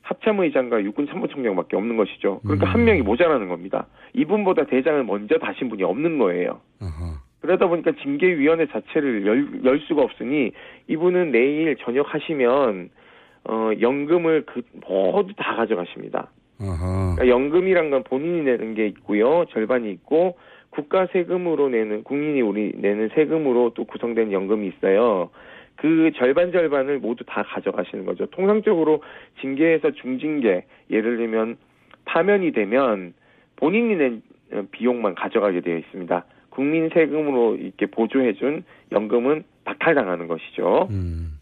[0.01, 2.39] 합참의장과 육군 참모총장밖에 없는 것이죠.
[2.43, 2.73] 그러니까 음.
[2.73, 3.87] 한 명이 모자라는 겁니다.
[4.13, 6.61] 이분보다 대장을 먼저 다신 분이 없는 거예요.
[7.41, 10.51] 그러다 보니까 징계위원회 자체를 열, 열 수가 없으니
[10.87, 12.89] 이분은 내일 저녁 하시면
[13.45, 16.31] 어 연금을 그 모두 다 가져가십니다.
[16.59, 17.15] 아하.
[17.15, 19.45] 그러니까 연금이란 건 본인이 내는 게 있고요.
[19.51, 20.37] 절반이 있고
[20.69, 25.29] 국가 세금으로 내는 국민이 우리 내는 세금으로 또 구성된 연금이 있어요.
[25.75, 28.25] 그 절반 절반을 모두 다 가져가시는 거죠.
[28.27, 29.01] 통상적으로
[29.39, 31.57] 징계에서 중징계 예를 들면
[32.05, 33.13] 파면이 되면
[33.55, 36.25] 본인이 낸 어, 비용만 가져가게 되어 있습니다.
[36.49, 40.89] 국민 세금으로 이렇게 보조해준 연금은 박탈당하는 것이죠.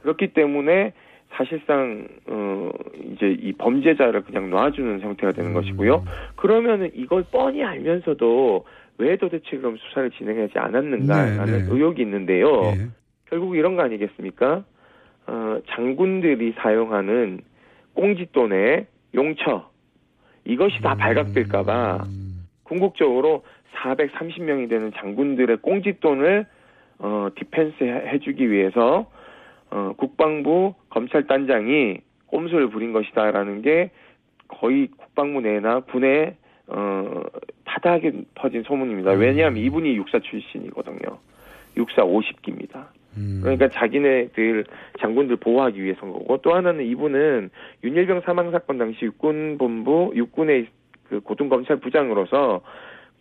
[0.02, 0.94] 그렇기 때문에
[1.32, 2.72] 사실상 어
[3.14, 6.04] 이제 이 범죄자를 그냥 놔주는 형태가 되는 것이고요.
[6.36, 8.66] 그러면은 이걸 뻔히 알면서도
[9.00, 11.66] 왜 도대체 그럼 수사를 진행하지 않았는가라는 네, 네.
[11.70, 12.48] 의혹이 있는데요.
[13.26, 14.64] 결국 이런 거 아니겠습니까?
[15.28, 17.42] 어, 장군들이 사용하는
[17.94, 19.70] 꽁짓돈의 용처
[20.46, 22.06] 이것이 다 발각될까봐
[22.64, 23.44] 궁극적으로
[23.76, 26.46] 430명이 되는 장군들의 꽁짓돈을
[27.00, 29.12] 어, defense 해- 해주기 위해서
[29.70, 33.92] 어, 국방부 검찰단장이 꼼수를 부린 것이다라는 게
[34.48, 37.22] 거의 국방부 내나 군에 어,
[37.66, 39.12] 파다하게 퍼진 소문입니다.
[39.12, 41.18] 왜냐하면 이분이 육사 출신이거든요.
[41.78, 42.88] 육사 50기입니다.
[43.42, 44.66] 그러니까 자기네들
[45.00, 47.50] 장군들 보호하기 위해서인 거고 또 하나는 이분은
[47.84, 50.68] 윤일병 사망 사건 당시 육군 본부 육군의
[51.10, 52.62] 그 고등 검찰 부장으로서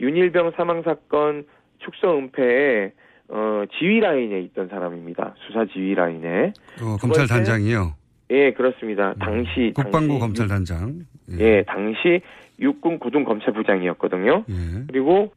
[0.00, 1.46] 윤일병 사망 사건
[1.78, 2.92] 축소 은폐에
[3.28, 5.34] 어 지휘 라인에 있던 사람입니다.
[5.46, 6.52] 수사 지휘 라인에.
[6.82, 7.94] 어, 검찰 단장이요.
[8.30, 9.14] 예, 그렇습니다.
[9.18, 11.00] 당시 국방부 당시 검찰 단장.
[11.38, 12.20] 예, 당시
[12.60, 14.44] 육군 고등검찰부장이었거든요.
[14.88, 15.32] 그리고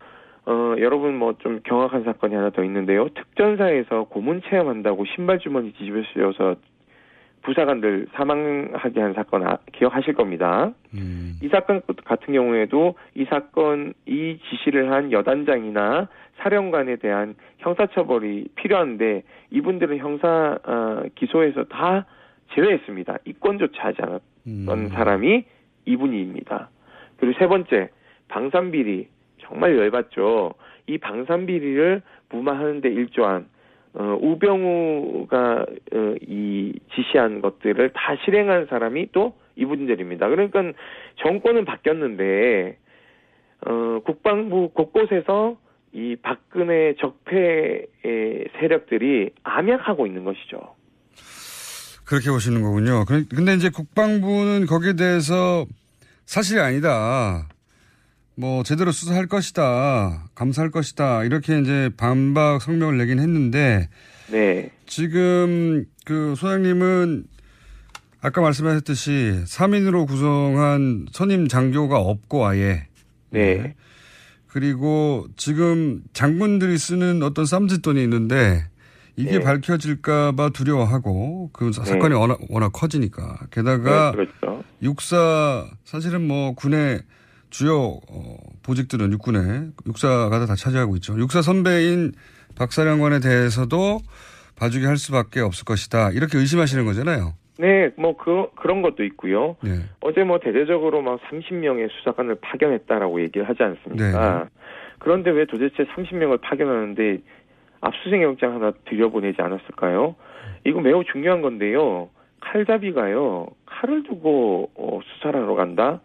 [0.45, 3.10] 어 여러분 뭐 좀 경악한 사건이 하나 더 있는데요.
[3.10, 6.55] 특전사에서 고문 체험한다고 신발 주머니 뒤집어 씌워서
[7.41, 10.73] 부사관들 사망하게 한 사건 아, 기억하실 겁니다.
[10.93, 11.36] 음.
[11.41, 19.97] 이 사건 같은 경우에도 이 사건 이 지시를 한 여단장이나 사령관에 대한 형사처벌이 필요한데 이분들은
[19.97, 22.05] 형사 어, 기소에서 다
[22.53, 23.19] 제외했습니다.
[23.25, 24.89] 이권조차 하지 않았던 음.
[24.89, 25.45] 사람이
[25.86, 26.69] 이분입니다.
[27.19, 27.89] 그리고 세 번째
[28.27, 29.08] 방산비리
[29.41, 30.53] 정말 열받죠.
[30.88, 33.47] 이 방산비리를 무마하는데 일조한
[33.93, 40.29] 어, 우병우가 어, 이 지시한 것들을 다 실행한 사람이 또 이분들입니다.
[40.29, 40.62] 그러니까
[41.17, 42.77] 정권은 바뀌었는데
[43.65, 45.58] 어, 국방부 곳곳에서
[45.91, 47.88] 이 박근혜 적폐의
[48.60, 50.75] 세력들이 암약하고 있는 것이죠.
[52.05, 53.05] 그렇게 보시는 거군요.
[53.05, 55.65] 그- 근데 이제 국방부는 거기에 대해서
[56.29, 57.49] 사실이 아니다.
[58.35, 60.29] 뭐 제대로 수사할 것이다.
[60.35, 61.23] 감사할 것이다.
[61.23, 63.89] 이렇게 이제 반박 성명을 내긴 했는데
[64.29, 64.69] 네.
[64.85, 67.25] 지금 그 소장님은
[68.21, 72.85] 아까 말씀하셨듯이 3인으로 구성한 선임 장교가 없고 아예
[73.31, 73.73] 네.
[74.45, 78.67] 그리고 지금 장군들이 쓰는 어떤 쌈짓돈이 있는데
[79.19, 79.39] 이게 네.
[79.43, 82.19] 밝혀질까봐 두려워하고 그 사- 사건이 네.
[82.19, 84.63] 워낙, 워낙 커지니까 게다가 네, 그렇죠.
[84.82, 87.01] 육사 사실은 뭐 군의
[87.49, 91.17] 주요 어, 보직들은 육군에 육사가 다 차지하고 있죠.
[91.19, 92.13] 육사 선배인
[92.55, 93.99] 박사령관에 대해서도
[94.58, 96.12] 봐주게 할 수밖에 없을 것이다.
[96.12, 97.34] 이렇게 의심하시는 거잖아요.
[97.58, 99.58] 네, 뭐 그, 그런 것도 있고요.
[99.62, 99.79] 네.
[100.01, 104.43] 어제 뭐 대대적으로 막 30명의 수사관을 파견했다라고 얘기를 하지 않습니까?
[104.43, 104.49] 네.
[104.99, 107.17] 그런데 왜 도대체 30명을 파견하는데
[107.81, 110.15] 압수수색 영장 하나 들여보내지 않았을까요?
[110.65, 112.09] 이거 매우 중요한 건데요.
[112.41, 113.47] 칼잡이가요.
[113.65, 116.01] 칼을 두고 어, 수사를 하러 간다?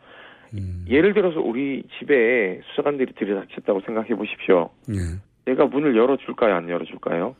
[0.55, 0.85] 음.
[0.89, 4.71] 예를 들어서 우리 집에 수사관들이 들이닥쳤다고 생각해 보십시오.
[4.91, 4.95] 예.
[5.47, 6.55] 내가 문을 열어줄까요?
[6.55, 7.35] 안 열어줄까요?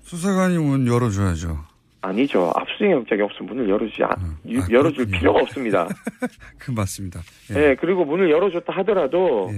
[0.00, 1.56] 수사관이 문 열어줘야죠.
[2.00, 2.52] 아니죠.
[2.54, 4.14] 압수수색 영장이 없으면 문을 열어주지, 아,
[4.46, 5.88] 유- 열어줄 필요가 없습니다.
[6.58, 7.20] 그 맞습니다.
[7.56, 9.50] 예, 그리고 문을 열어줬다 하더라도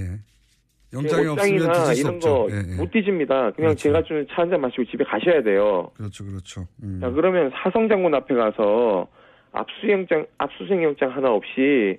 [0.92, 2.28] 영장이 예, 없으면 수 이런 없죠.
[2.34, 2.76] 거 예, 예.
[2.76, 3.50] 못 뒤집니다.
[3.52, 5.90] 그냥 제가 주는 차 한 잔 마시고 집에 가셔야 돼요.
[5.94, 6.66] 그렇죠, 그렇죠.
[6.82, 6.98] 음.
[7.00, 9.06] 자, 그러면 사성 장군 앞에 가서
[9.52, 11.98] 압수영장 압수수색 영장 하나 없이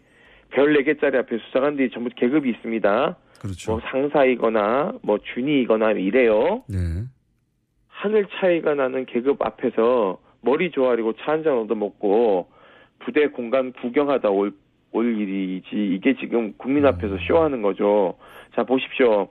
[0.50, 3.18] 별 4개짜리 앞에 수사관들이 전부 계급이 있습니다.
[3.40, 3.72] 그렇죠.
[3.72, 6.64] 뭐 상사이거나 뭐 준이이거나 이래요.
[6.68, 6.78] 네.
[7.88, 12.48] 하늘 차이가 나는 계급 앞에서 머리 조아리고 차 한 잔 얻어먹고
[13.00, 14.52] 부대 공간 구경하다 올,
[14.92, 18.16] 올 일이지 이게 지금 국민 앞에서 쇼하는 거죠.
[18.56, 19.30] 자 보십시오.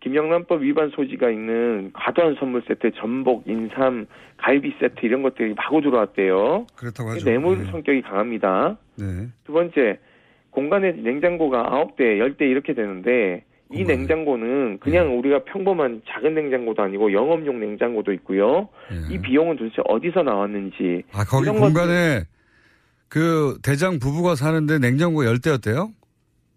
[0.00, 6.66] 김영란법 위반 소지가 있는 과도한 선물 세트, 전복, 인삼, 갈비 세트 이런 것들이 마구 들어왔대요.
[6.76, 7.24] 그렇다고 하죠.
[7.24, 7.64] 뇌물 네.
[7.64, 8.78] 성격이 강합니다.
[8.96, 9.26] 네.
[9.44, 9.98] 두 번째,
[10.50, 15.16] 공간에 냉장고가 9대, 10대 이렇게 되는데 이 냉장고는 그냥 네.
[15.16, 18.68] 우리가 평범한 작은 냉장고도 아니고 영업용 냉장고도 있고요.
[19.10, 21.02] 이 비용은 도대체 어디서 나왔는지 네.
[21.12, 22.22] 아, 거기 공간에
[23.08, 25.90] 그 대장 부부가 사는데 냉장고 열대였대요?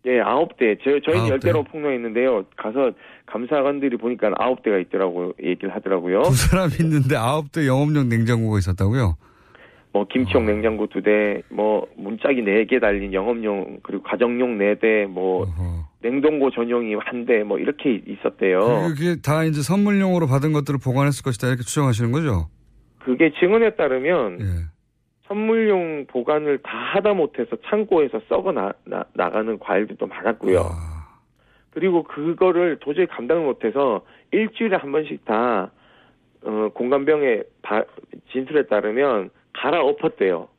[0.07, 0.75] 예, 아홉 대.
[0.83, 2.45] 저, 저희는 아홉 열 대로 폭로했는데요.
[2.57, 2.91] 가서
[3.27, 6.23] 감사관들이 보니까 아홉 대가 있더라고 얘기를 하더라고요.
[6.23, 9.15] 두 사람 있는데 아홉 대 영업용 냉장고가 있었다고요?
[9.93, 15.05] 뭐 김치용 냉장고 두 대, 뭐 문짝이 네 개 달린 영업용 그리고 가정용 네 대,
[15.05, 15.45] 뭐
[16.01, 18.59] 냉동고 전용이 한 대, 뭐 이렇게 있었대요.
[18.87, 22.47] 그게 다 이제 선물용으로 받은 것들을 보관했을 것이다 이렇게 추정하시는 거죠?
[23.03, 24.45] 그게 증언에 따르면 예.
[25.35, 30.59] 선물용 보관을 다 하다 못해서 창고에서 썩어 나, 나, 나가는 과일들도 많았고요.
[30.59, 31.07] 아.
[31.69, 35.71] 그리고 그거를 도저히 감당을 못해서 일주일에 한 번씩 다
[36.43, 37.85] 어, 공간병의 바-
[38.33, 40.49] 진술에 따르면 갈아엎었대요.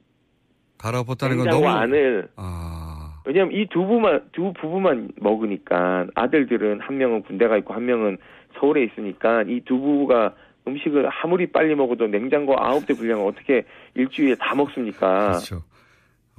[0.78, 3.20] 갈아엎었다는 건 너무 안을 아.
[3.26, 8.16] 왜냐면 이 두 부만 두 부부만 먹으니까 아들들은 한 명은 군대 가 있고 한 명은
[8.58, 10.34] 서울에 있으니까 이 두 부부가
[10.66, 15.28] 음식을 아무리 빨리 먹어도 냉장고 아홉 대 분량을 어떻게 일주일에 다 먹습니까?
[15.30, 15.62] 그렇죠.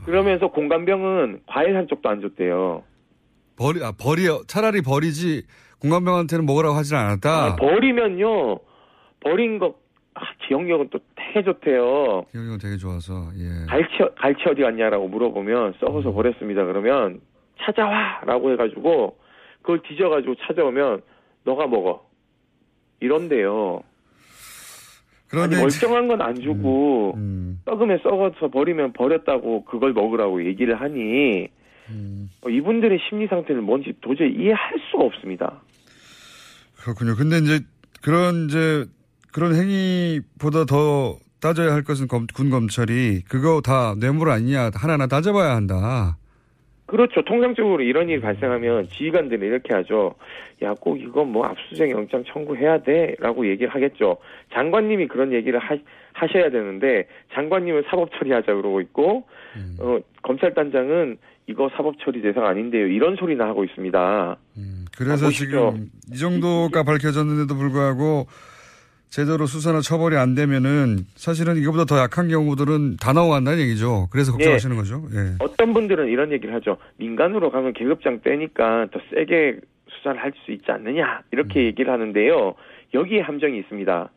[0.05, 2.83] 그러면서 공간병은 과일 한 쪽도 안 줬대요.
[3.55, 5.45] 버리 아 버리 차라리 버리지
[5.79, 7.29] 공간병한테는 먹으라고 하진 않았다.
[7.29, 8.59] 아, 버리면요
[9.19, 9.75] 버린 거
[10.15, 12.25] 아, 기억력은 또 되게 좋대요.
[12.31, 13.65] 기억력은 되게 좋아서 예.
[13.67, 16.15] 갈치 갈치 어디 갔냐라고 물어보면 썩어서 음.
[16.15, 16.65] 버렸습니다.
[16.65, 17.21] 그러면
[17.62, 19.17] 찾아와 라고 해가지고
[19.62, 21.01] 그걸 뒤져가지고 찾아오면
[21.43, 22.05] 너가 먹어
[22.99, 23.83] 이런데요.
[25.41, 27.15] 아니, 음, 멀쩡한 건 안 주고
[27.65, 31.48] 썩으면 썩어서 버리면 버렸다고 그걸 먹으라고 얘기를 하니
[31.89, 32.30] 음.
[32.46, 35.62] 어, 이분들의 심리 상태는 뭔지 도저히 이해할 수가 없습니다.
[36.82, 37.15] 그렇군요.
[37.15, 37.60] 근데 이제
[38.02, 38.86] 그런 이제
[39.32, 45.56] 그런 행위보다 더 따져야 할 것은 검- 군 검찰이 그거 다 뇌물 아니냐 하나하나 따져봐야
[45.56, 46.17] 한다.
[46.93, 47.23] 그렇죠.
[47.23, 50.13] 통상적으로 이런 일이 발생하면 지휘관들은 이렇게 하죠.
[50.62, 53.15] 야, 꼭 이거 뭐 압수수색 영장 청구해야 돼.
[53.17, 54.17] 라고 얘기를 하겠죠.
[54.53, 55.75] 장관님이 그런 얘기를 하,
[56.13, 59.23] 하셔야 되는데, 장관님은 사법 처리하자 그러고 있고,
[59.79, 62.86] 어, 검찰단장은 이거 사법 처리 대상 아닌데요.
[62.86, 64.38] 이런 소리나 하고 있습니다.
[64.95, 65.29] 그래서 아.
[65.32, 68.27] 지금 이 정도가 밝혀졌는데도 불구하고
[69.13, 74.08] 제대로 수사나 처벌이 안 되면은 사실은 이거보다 더 약한 경우들은 다 나와간다는 얘기죠.
[74.10, 74.80] 그래서 걱정하시는 예.
[74.80, 75.04] 거죠.
[75.13, 75.36] 예.
[75.38, 76.78] 어떤 분들은 이런 얘기를 하죠.
[76.97, 81.21] 민간으로 가면 계급장 떼니까 더 세게 수사를 할 수 있지 않느냐.
[81.32, 81.65] 이렇게 음.
[81.65, 82.56] 얘기를 하는데요.
[82.95, 84.10] 여기에 함정이 있습니다.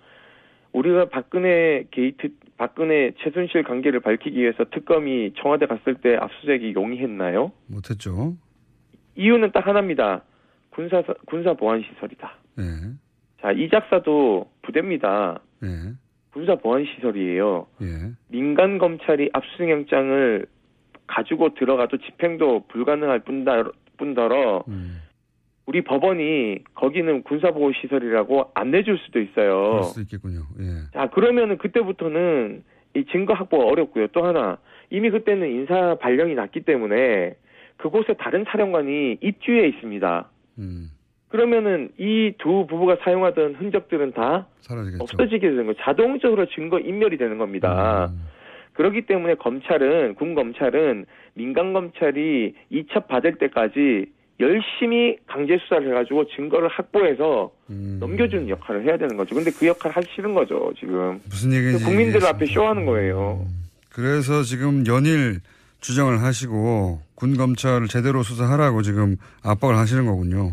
[0.72, 7.52] 우리가 박근혜 게이트, 박근혜 최순실 관계를 밝히기 위해서 특검이 청와대 갔을 때 압수수색이 용이했나요?
[7.66, 8.34] 못했죠.
[9.14, 10.22] 이유는 딱 하나입니다.
[10.70, 12.34] 군사, 군사 보안 시설이다.
[12.60, 12.62] 예.
[13.46, 15.38] 자, 이 작사도 부대입니다.
[15.62, 15.68] 예.
[16.32, 17.68] 군사 보안 시설이에요.
[17.80, 18.10] 예.
[18.26, 20.46] 민간 검찰이 압수수색 영장을
[21.06, 25.00] 가지고 들어가도 집행도 불가능할 뿐더, 뿐더러 음.
[25.66, 29.70] 우리 법원이 거기는 군사보호 시설이라고 안 내줄 수도 있어요.
[29.70, 30.40] 그럴 수도 있겠군요.
[30.58, 30.90] 예.
[30.92, 32.64] 자 그러면은 그때부터는
[32.96, 34.08] 이 증거 확보가 어렵고요.
[34.08, 34.58] 또 하나
[34.90, 37.36] 이미 그때는 인사 발령이 났기 때문에
[37.76, 40.28] 그곳에 다른 사령관이 입주해 있습니다.
[40.58, 40.90] 음.
[41.28, 45.02] 그러면은 이 두 부부가 사용하던 흔적들은 다 사라지겠죠.
[45.02, 45.74] 없어지게 되는 거예요.
[45.80, 48.06] 자동적으로 증거 인멸이 되는 겁니다.
[48.10, 48.22] 음.
[48.74, 54.06] 그렇기 때문에 검찰은 군 검찰은 민간 검찰이 이첩 받을 때까지
[54.38, 57.96] 열심히 강제 수사를 해가지고 증거를 확보해서 음.
[58.00, 59.34] 넘겨주는 역할을 해야 되는 거죠.
[59.34, 61.20] 근데 그 역할 하기 싫은 거죠 지금.
[61.28, 62.28] 무슨 얘기인지 국민들 이해했습니다.
[62.28, 63.46] 앞에 쇼하는 거예요.
[63.90, 65.40] 그래서 지금 연일
[65.80, 70.52] 주장을 하시고 군 검찰을 제대로 수사하라고 지금 압박을 하시는 거군요.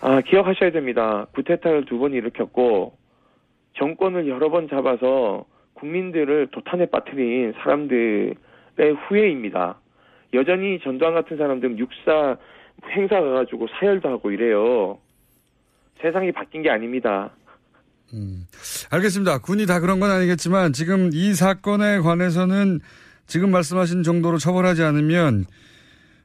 [0.00, 1.26] 아 기억하셔야 됩니다.
[1.34, 2.96] 구테타를 두 번 일으켰고
[3.76, 8.34] 정권을 여러 번 잡아서 국민들을 도탄에 빠뜨린 사람들의
[9.08, 9.80] 후예입니다.
[10.34, 12.36] 여전히 전두환 같은 사람들은 육사
[12.90, 14.98] 행사 가가지고 사열도 하고 이래요.
[16.00, 17.30] 세상이 바뀐 게 아닙니다.
[18.90, 19.38] 알겠습니다.
[19.38, 22.80] 군이 다 그런 건 아니겠지만 지금 이 사건에 관해서는
[23.26, 25.44] 지금 말씀하신 정도로 처벌하지 않으면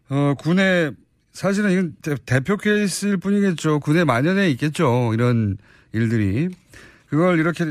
[0.09, 0.91] 어, 군의
[1.33, 3.79] 사실은 이건 대- 대표 케이스일 뿐이겠죠.
[3.79, 5.11] 군의 만연해 있겠죠.
[5.13, 5.57] 이런
[5.91, 6.49] 일들이
[7.09, 7.65] 그걸 이렇게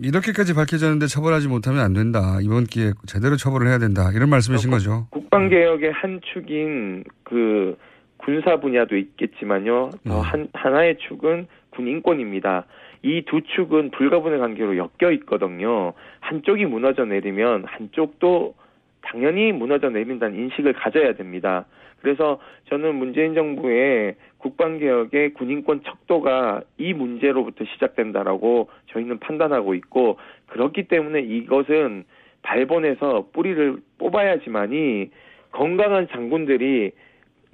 [0.00, 2.38] 이렇게까지 밝혀졌는데 처벌하지 못하면 안 된다.
[2.42, 4.10] 이번 기회에 제대로 처벌을 해야 된다.
[4.14, 5.06] 이런 말씀이신 거죠.
[5.10, 7.76] 국방개혁의 한 축인 그
[8.18, 9.90] 군사 분야도 있겠지만요.
[10.06, 12.66] 더 한, 하나의 축은 군 인권입니다.
[13.02, 15.92] 이 두 축은 불가분의 관계로 엮여 있거든요.
[16.20, 18.54] 한쪽이 무너져 내리면 한쪽도
[19.02, 21.64] 당연히 무너져 내린다는 인식을 가져야 됩니다.
[22.00, 31.20] 그래서 저는 문재인 정부의 국방개혁의 군인권 척도가 이 문제로부터 시작된다라고 저희는 판단하고 있고 그렇기 때문에
[31.20, 32.04] 이것은
[32.42, 35.10] 발본에서 뿌리를 뽑아야지만이
[35.52, 36.92] 건강한 장군들이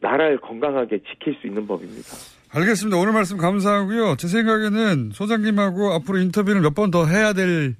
[0.00, 2.08] 나라를 건강하게 지킬 수 있는 법입니다.
[2.52, 2.98] 알겠습니다.
[2.98, 4.16] 오늘 말씀 감사하고요.
[4.16, 7.74] 제 생각에는 소장님하고 앞으로 인터뷰를 몇 번 더 해야 될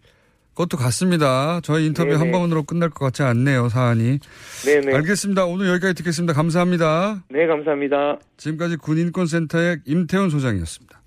[0.54, 1.60] 것도 같습니다.
[1.62, 2.18] 저희 인터뷰 네네.
[2.18, 4.18] 한 번으로 끝날 것 같지 않네요, 사안이.
[4.64, 4.94] 네네.
[4.94, 5.44] 알겠습니다.
[5.46, 6.32] 오늘 여기까지 듣겠습니다.
[6.32, 7.24] 감사합니다.
[7.28, 8.18] 네, 감사합니다.
[8.36, 11.00] 지금까지 군인권센터의 임태훈 소장이었습니다.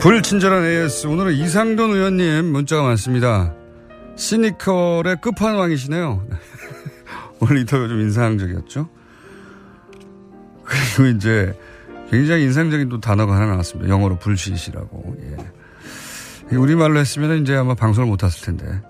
[0.00, 1.06] 불친절한 AS.
[1.06, 3.54] 오늘은 이상돈 의원님 문자가 많습니다.
[4.16, 6.26] 시니컬의 끝판왕이시네요.
[7.42, 8.88] 오늘 인터뷰 좀 인상적이었죠.
[10.64, 11.52] 그리고 이제
[12.08, 13.90] 굉장히 인상적인 또 단어가 하나 나왔습니다.
[13.90, 15.16] 영어로 불시이라고.
[16.52, 16.56] 예.
[16.56, 18.80] 우리말로 했으면 이제 아마 방송을 못 했을 텐데.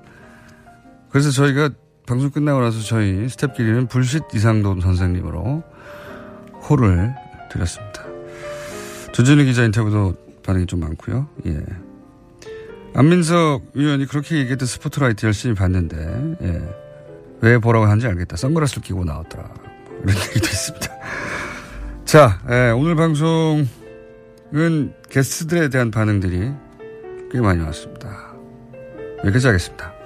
[1.08, 1.70] 그래서 저희가
[2.06, 5.62] 방송 끝나고 나서 저희 스탭끼리는 불sit 이상돈 선생님으로
[6.68, 7.14] 호를
[7.50, 8.04] 드렸습니다.
[9.12, 11.26] 조준희 기자 인터뷰도 반응이 좀 많고요.
[11.46, 11.64] 예.
[12.94, 16.81] 안민석 의원이 그렇게 얘기했던 스포트라이트 열심히 봤는데, 예.
[17.42, 18.36] 왜 보라고 하는지 알겠다.
[18.36, 19.44] 선글라스를 끼고 나왔더라.
[19.44, 20.86] 뭐 이런 얘기도 있습니다.
[22.04, 23.66] 자, 예, 오늘 방송은
[25.10, 26.52] 게스트들에 대한 반응들이
[27.32, 28.32] 꽤 많이 왔습니다.
[29.24, 30.01] 여기까지 하겠습니다.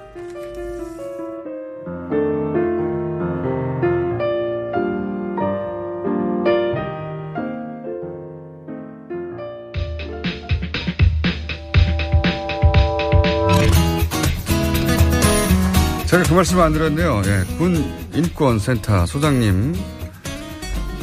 [16.37, 17.23] 말씀 안 드렸네요.
[17.25, 17.83] 예, 군
[18.13, 19.73] 인권센터 소장님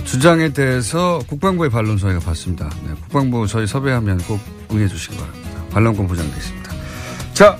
[0.04, 2.70] 주장에 대해서 국방부의 반론 저희가 받습니다.
[2.86, 4.38] 네, 국방부 저희 섭외하면 꼭
[4.70, 5.50] 응해 주시기 바랍니다.
[5.72, 6.72] 반론권 보장되어 있습니다.
[7.32, 7.58] 자,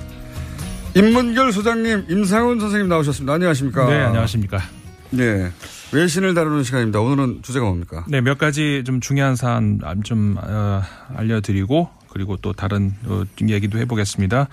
[0.95, 3.33] 인문결 소장님, 임상훈 선생님 나오셨습니다.
[3.33, 3.87] 안녕하십니까?
[3.87, 4.61] 네, 안녕하십니까.
[5.11, 5.51] 네.
[5.93, 7.01] 외신을 다루는 시간입니다.
[7.01, 8.05] 오늘은 주제가 뭡니까?
[8.07, 10.81] 네, 몇 가지 좀 중요한 사안 좀 어,
[11.17, 14.47] 알려드리고 그리고 또 다른 어, 얘기도 해보겠습니다.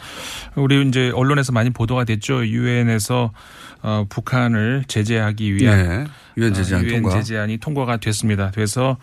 [0.55, 2.45] 우리 이제 언론에서 많이 보도가 됐죠.
[2.45, 3.31] 유엔에서
[3.83, 6.05] 어, 북한을 제재하기 위한 네,
[6.37, 7.09] 유엔 제재안 어, 통과.
[7.11, 8.51] 제재안이 통과가 됐습니다.
[8.53, 8.97] 그래서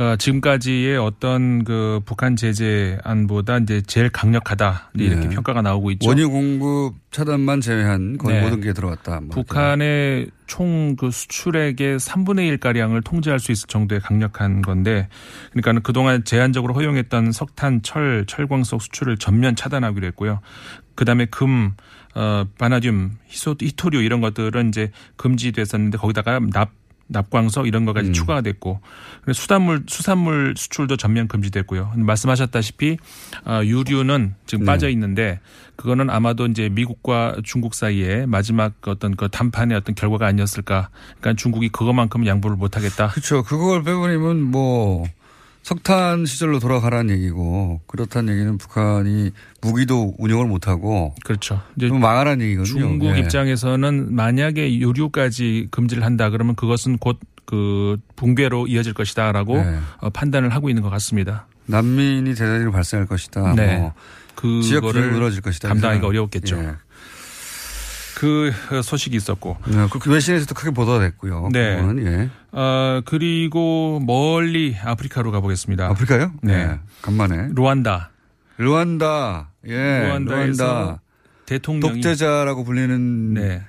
[0.00, 5.34] 어, 지금까지의 어떤 그 북한 제재안보다 이제 제일 강력하다 이렇게 네.
[5.34, 6.08] 평가가 나오고 있죠.
[6.08, 8.42] 원유 공급 차단만 제외한 거의 네.
[8.42, 9.20] 모든 게 들어갔다.
[9.20, 15.08] 뭐 북한의 총 그 수출액의 3분의 1 가량을 통제할 수 있을 정도의 강력한 건데,
[15.50, 20.40] 그러니까는 그동안 제한적으로 허용했던 석탄, 철, 철광석 수출을 전면 차단하기로 했고요.
[20.94, 21.72] 그 다음에 금,
[22.14, 26.70] 어, 바나듐, 히소, 히토류 이런 것들은 이제 금지됐었는데 거기다가 납
[27.10, 28.80] 납광석 이런 것까지 추가가 됐고
[29.22, 31.92] 그래서 수산물 수산물 수출도 전면 금지됐고요.
[31.96, 32.96] 말씀하셨다시피
[33.44, 35.40] 어, 유류는 지금 빠져 있는데
[35.76, 40.90] 그거는 아마도 이제 미국과 중국 사이에 마지막 어떤 그談판의 어떤 결과가 아니었을까.
[41.20, 43.08] 그러니까 중국이 그것만큼 양보를 못 하겠다.
[43.08, 43.42] 그렇죠.
[43.42, 45.06] 그걸 빼버리면 뭐
[45.62, 49.30] 석탄 시절로 돌아가라는 얘기고 그렇다는 얘기는 북한이
[49.60, 51.60] 무기도 운영을 못하고 그렇죠.
[51.78, 52.78] 그럼 망하라는 얘기거든요.
[52.80, 53.20] 중국 예.
[53.20, 57.18] 입장에서는 만약에 유류까지 금지를 한다 그러면 그것은 곧
[57.50, 59.78] 그 붕괴로 이어질 것이다라고 네.
[59.98, 61.48] 어, 판단을 하고 있는 것 같습니다.
[61.66, 63.54] 난민이 대단히 발생할 것이다.
[63.56, 63.76] 네.
[63.76, 63.92] 뭐
[64.36, 65.66] 그거를 지역 균형이 무너질 것이다.
[65.66, 66.06] 감당하기가.
[66.06, 66.58] 어려웠겠죠.
[66.58, 66.74] 예.
[68.20, 68.52] 그
[68.82, 69.56] 소식이 있었고.
[69.68, 71.48] 네, 그 외신에서도 크게 보도가 됐고요.
[71.54, 71.82] 네.
[72.04, 72.28] 예.
[72.52, 75.86] 어, 그리고 멀리 아프리카로 가보겠습니다.
[75.86, 76.30] 아프리카요?
[76.42, 76.52] 네.
[76.52, 76.80] 예.
[77.00, 77.48] 간만에.
[77.54, 78.10] 루안다.
[78.58, 79.48] 루안다.
[79.68, 80.06] 예.
[80.06, 81.02] 루안다에서 루안다.
[81.46, 83.62] 대통령이 독재자라고 불리는 네.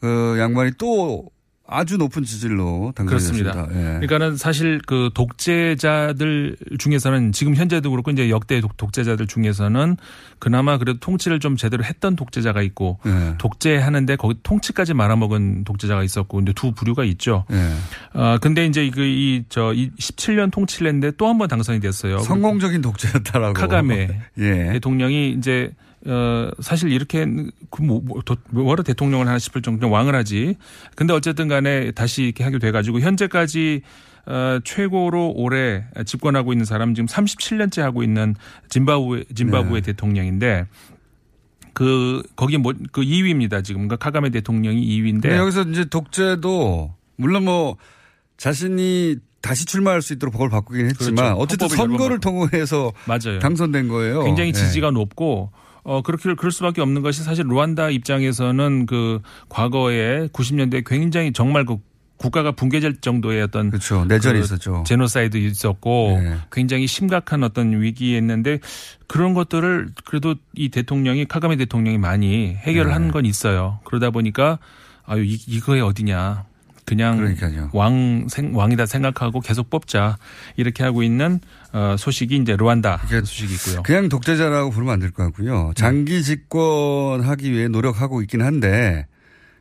[0.00, 1.30] 그 양반이 또
[1.70, 2.92] 아주 높은 지질로.
[2.96, 3.68] 당선됐습니다.
[3.70, 3.74] 예.
[4.00, 9.96] 그러니까는 사실 그 독재자들 중에서는 지금 현재도 그렇고 이제 역대 독- 독재자들 중에서는
[10.38, 13.34] 그나마 그래도 통치를 좀 제대로 했던 독재자가 있고 예.
[13.38, 17.44] 독재하는데 거기 통치까지 말아먹은 독재자가 있었고 근데 두 부류가 있죠.
[17.52, 17.70] 예.
[18.18, 22.18] 어 근데 이제 그 이저 17년 통치를 했는데 또 한 번 당선이 됐어요.
[22.20, 23.54] 성공적인 독재였다라고.
[23.54, 24.08] 카가메
[24.38, 24.72] 예.
[24.72, 25.70] 대통령이 이제
[26.06, 27.26] 어 사실 이렇게
[27.70, 30.56] 그 뭐, 뭐, 도- 뭐하러 대통령을 하나 싶을 정도로 왕을 하지.
[30.96, 33.82] 근데 어쨌든 간에 다시 이렇게 하게 돼 가지고 현재까지
[34.26, 38.34] 어 최고로 오래 집권하고 있는 사람 지금 37년째 하고 있는
[38.70, 39.92] 짐바브웨 짐바브웨 네.
[39.92, 40.66] 대통령인데
[41.72, 43.62] 그 거기 뭐그 2위입니다.
[43.64, 47.76] 지금 그러니까 카가메 대통령이 2위인데 근데 여기서 이제 독재도 물론 뭐
[48.36, 51.36] 자신이 다시 출마할 수 있도록 법을 바꾸긴 했지만 그렇죠.
[51.40, 53.38] 어쨌든 선거를 통해서 맞아요.
[53.40, 54.24] 당선된 거예요.
[54.24, 54.52] 굉장히 예.
[54.52, 55.50] 지지가 높고
[55.82, 61.78] 어 그렇게 그럴 수밖에 없는 것이 사실 루안다 입장에서는 그 과거에 90년대 굉장히 정말 그
[62.20, 64.04] 국가가 붕괴될 정도의 어떤 그렇죠.
[64.04, 64.84] 내전이 그 있었죠.
[64.86, 66.36] 제노사이드 있었고 네.
[66.52, 68.58] 굉장히 심각한 어떤 위기였는데
[69.06, 72.92] 그런 것들을 그래도 이 대통령이 카가메 대통령이 많이 해결을 네.
[72.92, 73.80] 한건 있어요.
[73.84, 74.58] 그러다 보니까
[75.06, 76.44] 아유 이, 이거에 어디냐.
[76.90, 77.70] 그냥 그러니까요.
[77.72, 80.18] 왕 생, 왕이다 생각하고 계속 뽑자
[80.56, 81.38] 이렇게 하고 있는
[81.72, 83.82] 어, 소식이 이제 루안다 소식이 있고요.
[83.84, 85.72] 그냥 독재자라고 부르면 안 될 것 같고요.
[85.76, 89.06] 장기 집권하기 위해 노력하고 있긴 한데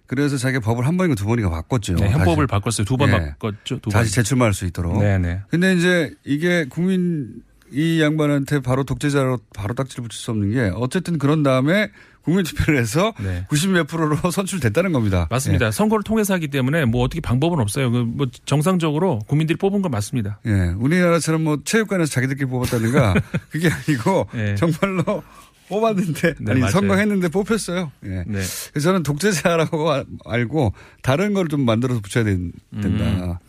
[0.07, 1.93] 그래서 자기가 법을 한 번인가 두 번인가 바꿨죠.
[1.93, 2.51] 네, 현법을 다시.
[2.59, 2.85] 바꿨어요.
[2.85, 3.13] 두번 예.
[3.13, 3.77] 바꿨죠.
[3.79, 4.23] 두 다시 번.
[4.23, 4.97] 재출마할 수 있도록.
[4.99, 5.41] 네네.
[5.49, 11.17] 근데 이제 이게 국민 이 양반한테 바로 독재자로 바로 딱지를 붙일 수 없는 게 어쨌든
[11.17, 11.89] 그런 다음에
[12.21, 13.45] 국민 투표를 해서 네.
[13.49, 15.27] 90몇 프로로 선출됐다는 겁니다.
[15.31, 15.71] 맞습니다.
[15.71, 17.89] 선거를 통해서 하기 때문에 뭐 어떻게 방법은 없어요.
[17.91, 20.39] 그뭐 정상적으로 국민들이 뽑은 건 맞습니다.
[20.45, 20.49] 예.
[20.51, 20.73] 예.
[20.77, 23.13] 우리나라처럼 뭐 체육관에서 자기들끼리 뽑았다든가
[23.49, 24.55] 그게 아니고 예.
[24.55, 25.23] 정말로
[25.69, 26.71] 뽑았는데 네, 아니 맞아요.
[26.71, 27.91] 선거했는데 뽑혔어요.
[28.05, 28.09] 예.
[28.27, 28.39] 네.
[28.73, 32.51] 그래서 저는 독재자라고 아- 알고 다른 걸 좀 만들어서 붙여야 된-
[32.81, 33.39] 된다.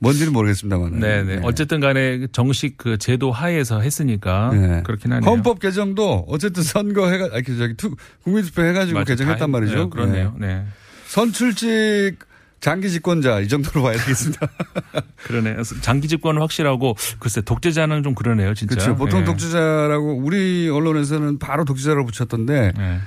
[0.00, 1.00] 뭔지는 모르겠습니다만.
[1.00, 1.40] 네네.
[1.42, 4.82] 어쨌든 간에 정식 그 제도 하에서 했으니까 네.
[4.84, 5.30] 그렇긴 하네요.
[5.30, 9.04] 헌법 개정도 어쨌든 선거 해 가 아니 저기 투, 국민투표 해가지고 맞아요.
[9.04, 9.84] 개정했단 다 말이죠.
[9.84, 10.34] 네, 그렇네요.
[10.38, 10.64] 네.
[11.06, 12.18] 선출직
[12.60, 14.48] 장기 집권자 이 정도로 봐야 되겠습니다.
[15.24, 15.56] 그러네.
[15.82, 18.74] 장기 집권은 확실하고 글쎄 독재자는 좀 그러네요, 진짜.
[18.74, 18.96] 그렇죠.
[18.96, 19.24] 보통 네.
[19.26, 22.98] 독재자라고 우리 언론에서는 바로 독재자라고 붙였던데 네.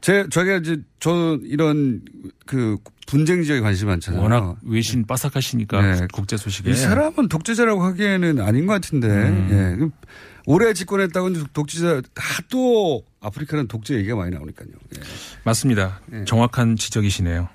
[0.00, 2.00] 제 저희가 이제 저 이런
[2.46, 2.76] 그
[3.10, 4.22] 분쟁 지역에 관심이 많잖아요.
[4.22, 6.06] 워낙 외신 빠삭하시니까 네.
[6.12, 9.48] 국제 소식에 이 사람은 독재자라고 하기에는 아닌 것 같은데 음.
[9.50, 10.10] 예.
[10.46, 14.68] 오래 집권했다고 독재자 다또 아프리카는 독재 얘기가 많이 나오니까요.
[14.96, 15.00] 예.
[15.42, 16.00] 맞습니다.
[16.06, 16.24] 네.
[16.24, 17.48] 정확한 지적이시네요.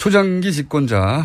[0.00, 1.24] 초장기 집권자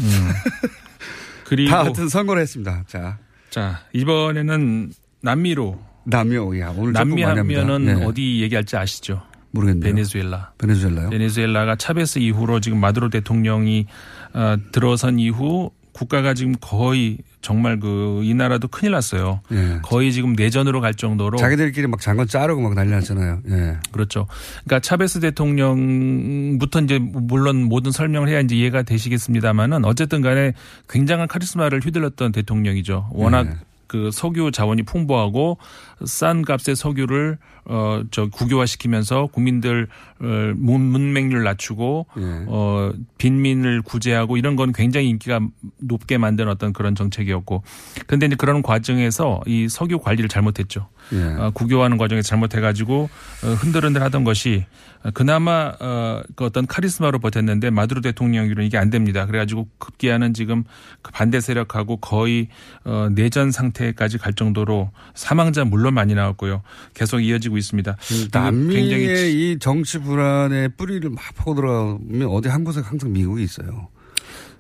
[1.46, 2.84] 그리고 다 하여튼 선거를 했습니다.
[2.86, 3.18] 자,
[3.50, 4.92] 자 이번에는
[5.22, 7.24] 남미로 남미오, 야 오늘 남미.
[7.24, 8.06] 하면은 네.
[8.06, 9.24] 어디 얘기할지 아시죠?
[9.58, 9.84] 모르겠네요.
[9.94, 10.52] 베네수엘라.
[10.58, 11.10] 베네수엘라요?
[11.10, 13.86] 베네수엘라가 차베스 이후로 지금 마두로 대통령이
[14.34, 19.42] 어, 들어선 이후 국가가 지금 거의 정말 그 이 나라도 큰일 났어요.
[19.52, 19.80] 예.
[19.84, 23.42] 거의 지금 내전으로 갈 정도로 자기들끼리 막 장관 자르고 막 난리 났잖아요.
[23.50, 23.78] 예.
[23.92, 24.28] 그렇죠.
[24.66, 30.54] 그러니까 차베스 대통령부터 이제 물론 모든 설명을 해야 이제 이해가 되시겠습니다만은 어쨌든 간에
[30.90, 33.10] 굉장한 카리스마를 휘둘렀던 대통령이죠.
[33.12, 33.56] 워낙 네.
[33.88, 35.58] 그 석유 자원이 풍부하고
[36.06, 37.38] 싼 값의 석유를
[37.70, 39.88] 어 저 국유화시키면서 국민들
[40.22, 40.26] 어,
[40.56, 42.22] 문- 문맹률 낮추고 예.
[42.48, 45.42] 어 빈민을 구제하고 이런 건 굉장히 인기가
[45.80, 47.64] 높게 만든 어떤 그런 정책이었고
[48.08, 50.88] 근데 이제 그런 과정에서 이 석유 관리를 잘못했죠.
[51.14, 51.24] 예.
[51.40, 53.10] 어, 국유화하는 과정에 잘못해가지고
[53.44, 54.66] 어, 흔들흔들 하던 것이
[55.04, 59.26] 어, 그나마 어, 그 어떤 카리스마로 버텼는데 마두로 대통령으로는 이게 안 됩니다.
[59.26, 60.64] 그래가지고 급기야는 지금
[61.02, 62.50] 그 반대 세력하고 거의
[62.84, 66.62] 어, 내전 상태까지 갈 정도로 사망자 물론 많이 나왔고요.
[66.94, 67.98] 계속 이어지고 있습니다.
[68.08, 73.88] 그리고 남미의 이 정치 불안의 뿌리를 막 파고 들어가면 어디 한 곳에 항상 미국이 있어요.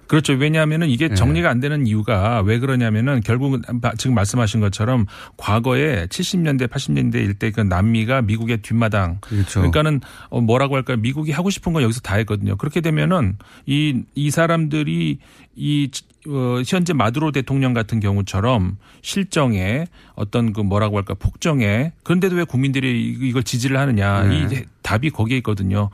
[0.08, 0.34] 그렇죠.
[0.34, 1.16] 왜냐하면은 이게 네.
[1.16, 3.62] 정리가 안 되는 이유가 왜 그러냐면은 결국은
[3.97, 5.05] 지금 말씀하신 것처럼
[5.38, 9.18] 과거에 70년대, 80년대 일 때 그 남미가 미국의 뒷마당.
[9.22, 9.60] 그렇죠.
[9.60, 10.97] 그러니까는 어, 뭐라고 할까요?
[10.97, 12.55] 미국이 하고 싶은 건 여기서 다 했거든요.
[12.55, 15.20] 그렇게 되면은 이, 이 사람들이
[15.55, 15.91] 이
[16.28, 19.86] 어, 현재 마두로 대통령 같은 경우처럼 실정에
[20.16, 24.47] 어떤 그 뭐라고 할까 폭정에 그런데도 왜 국민들이 이- 이걸 지지를 하느냐 네.
[24.51, 25.89] 이 답이 거기에 있거든요.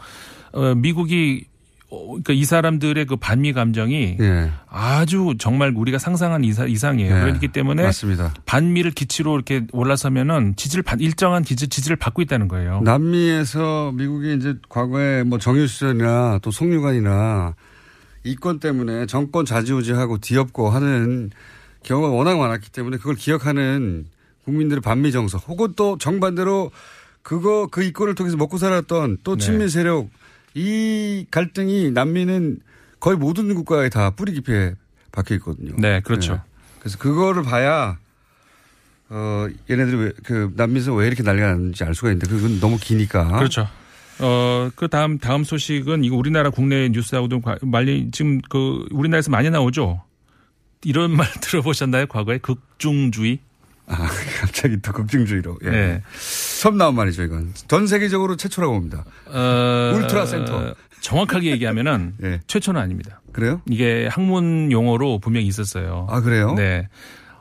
[0.54, 1.53] 어, 미국이 어,
[1.94, 4.52] 그러니까 이 사람들의 그 반미 감정이 예.
[4.68, 7.16] 아주 정말 우리가 상상한 이상, 이상이에요.
[7.16, 7.22] 네.
[7.22, 8.34] 그렇기 때문에 맞습니다.
[8.46, 12.82] 반미를 기치로 이렇게 올라서면은 지지를 받, 일정한 기지, 지지를 받고 있다는 거예요.
[12.82, 17.56] 남미에서 미국이 이제 과거에 뭐 정유수전이나 또 송유관이나
[18.24, 21.30] 이권 때문에 정권 좌지우지하고 뒤엎고 하는
[21.84, 24.06] 경우가 워낙 많았기 때문에 그걸 기억하는
[24.46, 26.72] 국민들의 반미 정서 혹은 또 정반대로
[27.22, 29.46] 그거 그 이권을 통해서 먹고 살았던 또 네.
[29.46, 30.10] 친미 세력
[30.56, 32.60] 이 갈등이 남미는
[33.00, 34.72] 거의 모든 국가에 다 뿌리 깊이
[35.12, 35.76] 박혀 있거든요.
[35.78, 36.42] 네, 그렇죠.
[36.80, 37.98] 그래서 그거를 봐야
[39.10, 43.38] 어 얘네들이 왜 그 남미에서 왜 이렇게 난리가 났는지 알 수가 있는데 그건 너무 기니까.
[43.38, 43.68] 그렇죠.
[44.20, 49.50] 어, 그 다음, 다음 소식은 이거 우리나라 국내 뉴스하고도 과- 많이 지금 그 우리나라에서 많이
[49.50, 50.02] 나오죠.
[50.84, 52.06] 이런 말 들어보셨나요?
[52.08, 53.40] 과거에 극중주의?
[53.88, 54.08] 아,
[54.40, 55.60] 갑자기 또 극중주의로.
[55.64, 55.70] 예.
[55.70, 56.02] 네.
[56.62, 57.54] 처음 나온 말이죠, 이건.
[57.68, 59.06] 전 세계적으로 최초라고 봅니다.
[59.28, 60.74] 어, 울트라 센터.
[61.02, 62.40] 정확하게 얘기하면은 예.
[62.48, 63.22] 최초는 아닙니다.
[63.34, 63.62] 그래요?
[63.70, 66.08] 이게 학문 용어로 분명히 있었어요.
[66.10, 66.54] 아, 그래요?
[66.54, 66.88] 네.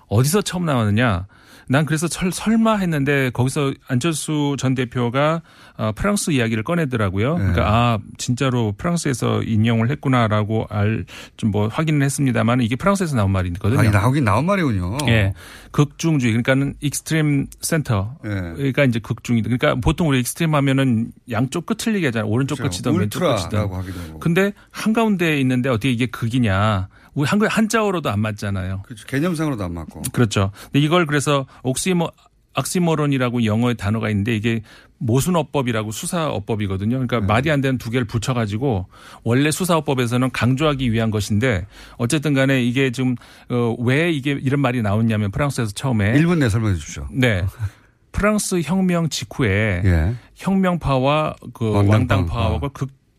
[0.09, 1.27] 어디서 처음 나왔느냐?
[1.73, 5.41] 난 그래서 설, 설마 했는데 거기서 안철수 전 대표가
[5.79, 7.33] 어, 프랑스 이야기를 꺼내더라고요.
[7.33, 7.39] 네.
[7.39, 11.05] 그러니까 아 진짜로 프랑스에서 인용을 했구나라고 알
[11.37, 13.79] 좀 뭐 확인을 했습니다만 이게 프랑스에서 나온 말이거든요.
[13.79, 14.97] 아니, 나오긴 나온 말이군요.
[15.09, 15.35] 예.
[15.71, 16.33] 극중주의.
[16.33, 18.17] 그러니까는 extreme center.
[18.25, 18.29] 예.
[18.29, 19.49] 그러니까 이제 극중이다.
[19.49, 22.31] 그러니까 보통 우리 extreme 하면은 양쪽 끝을 얘기하잖아요.
[22.31, 22.83] 오른쪽 그렇죠.
[22.83, 24.19] 끝이든 왼쪽 끝이든.
[24.21, 26.89] 근데 한 가운데에 있는데 어떻게 이게 극이냐.
[27.15, 28.83] 우리 한글 한자어로도 안 맞잖아요.
[28.85, 29.07] 그렇죠.
[29.07, 30.03] 개념상으로도 안 맞고.
[30.13, 30.51] 그렇죠.
[30.65, 32.11] 근데 이걸 그래서 옥시모
[32.55, 34.63] 악시모론이라고 영어의 단어가 있는데 이게
[34.99, 36.91] 모순어법이라고 수사어법이거든요.
[36.97, 37.27] 그러니까 네.
[37.27, 38.87] 말이 안 되는 두 개를 붙여가지고
[39.25, 43.17] 원래 수사어법에서는 강조하기 위한 것인데 어쨌든 간에 이게 지금
[43.49, 47.07] 어, 왜 이게 이런 말이 나왔냐면 프랑스에서 처음에 1분 내 설명해 주십시오.
[47.11, 47.45] 네.
[48.13, 50.15] 프랑스 혁명 직후에 예.
[50.35, 51.95] 혁명파와 그 왕당파.
[52.17, 52.69] 왕당파하고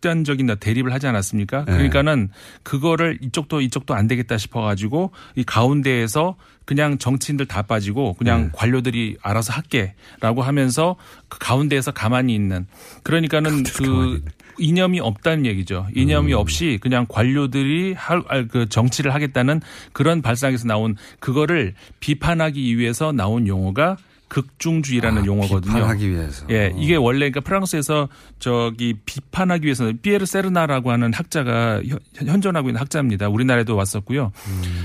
[0.04, 1.66] 극단적인 대립을 하지 않았습니까?
[1.68, 1.72] 예.
[1.72, 2.30] 그러니까는
[2.64, 6.36] 그거를 이쪽도 이쪽도 안 되겠다 싶어가지고 이 가운데에서
[6.66, 8.49] 그냥 정치인들 다 빠지고 그냥 네.
[8.54, 10.97] 관료들이 알아서 할게라고 하면서
[11.30, 12.68] 그 가운데에서 가만히 있는
[13.04, 14.22] 그러니까는 그
[14.60, 15.88] 이념이 없다는 얘기죠.
[15.95, 16.38] 이념이 음.
[16.38, 19.62] 없이 그냥 관료들이 할 그 정치를 하겠다는
[19.93, 23.97] 그런 발상에서 나온 그거를 비판하기 위해서 나온 용어가
[24.34, 25.72] 극중주의라는 용어거든요.
[25.74, 26.46] 아, 비판하기 위해서.
[26.50, 28.10] 예, 이게 원래 그러니까 프랑스에서
[28.40, 33.30] 저기 비판하기 위해서는 피에르 세르나라고 하는 학자가 현- 현존하고 있는 학자입니다.
[33.30, 34.32] 우리나라에도 왔었고요.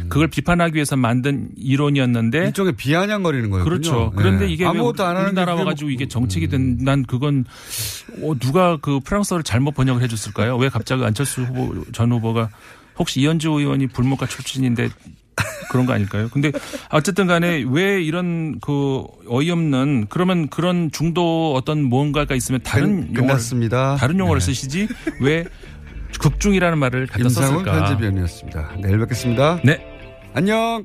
[0.09, 2.45] 그걸 비판하기 위해서 만든 이론이었는데 음.
[2.47, 3.65] 일종의 비아냥거리는 거예요.
[3.65, 4.13] 그렇죠.
[4.15, 4.51] 그런데 예.
[4.53, 7.45] 이게 왜 아무것도 안 하는 게 와가지고 이게 정책이 된 난 그건
[8.23, 10.57] 어, 누가 그 프랑스어를 잘못 번역을 해줬을까요?
[10.59, 12.51] 왜 갑자기 안철수 후보 전 후보가
[12.99, 14.89] 혹시 이현주 의원이 불문과 출신인데
[15.70, 16.28] 그런 거 아닐까요?
[16.32, 16.51] 근데
[16.91, 23.97] 어쨌든 간에 왜 이런 그 어이없는 그러면 그런 중도 어떤 무언가가 있으면 다른 끝- 용어를.
[23.99, 24.47] 다른 용어를 네.
[24.47, 24.89] 쓰시지
[25.20, 25.45] 왜
[26.20, 27.72] 극중이라는 말을 갖다 임상훈 썼을까?
[27.72, 28.76] 편집위원이었습니다.
[28.82, 29.61] 내일 뵙겠습니다.
[29.64, 29.78] 네.
[30.34, 30.84] 안녕.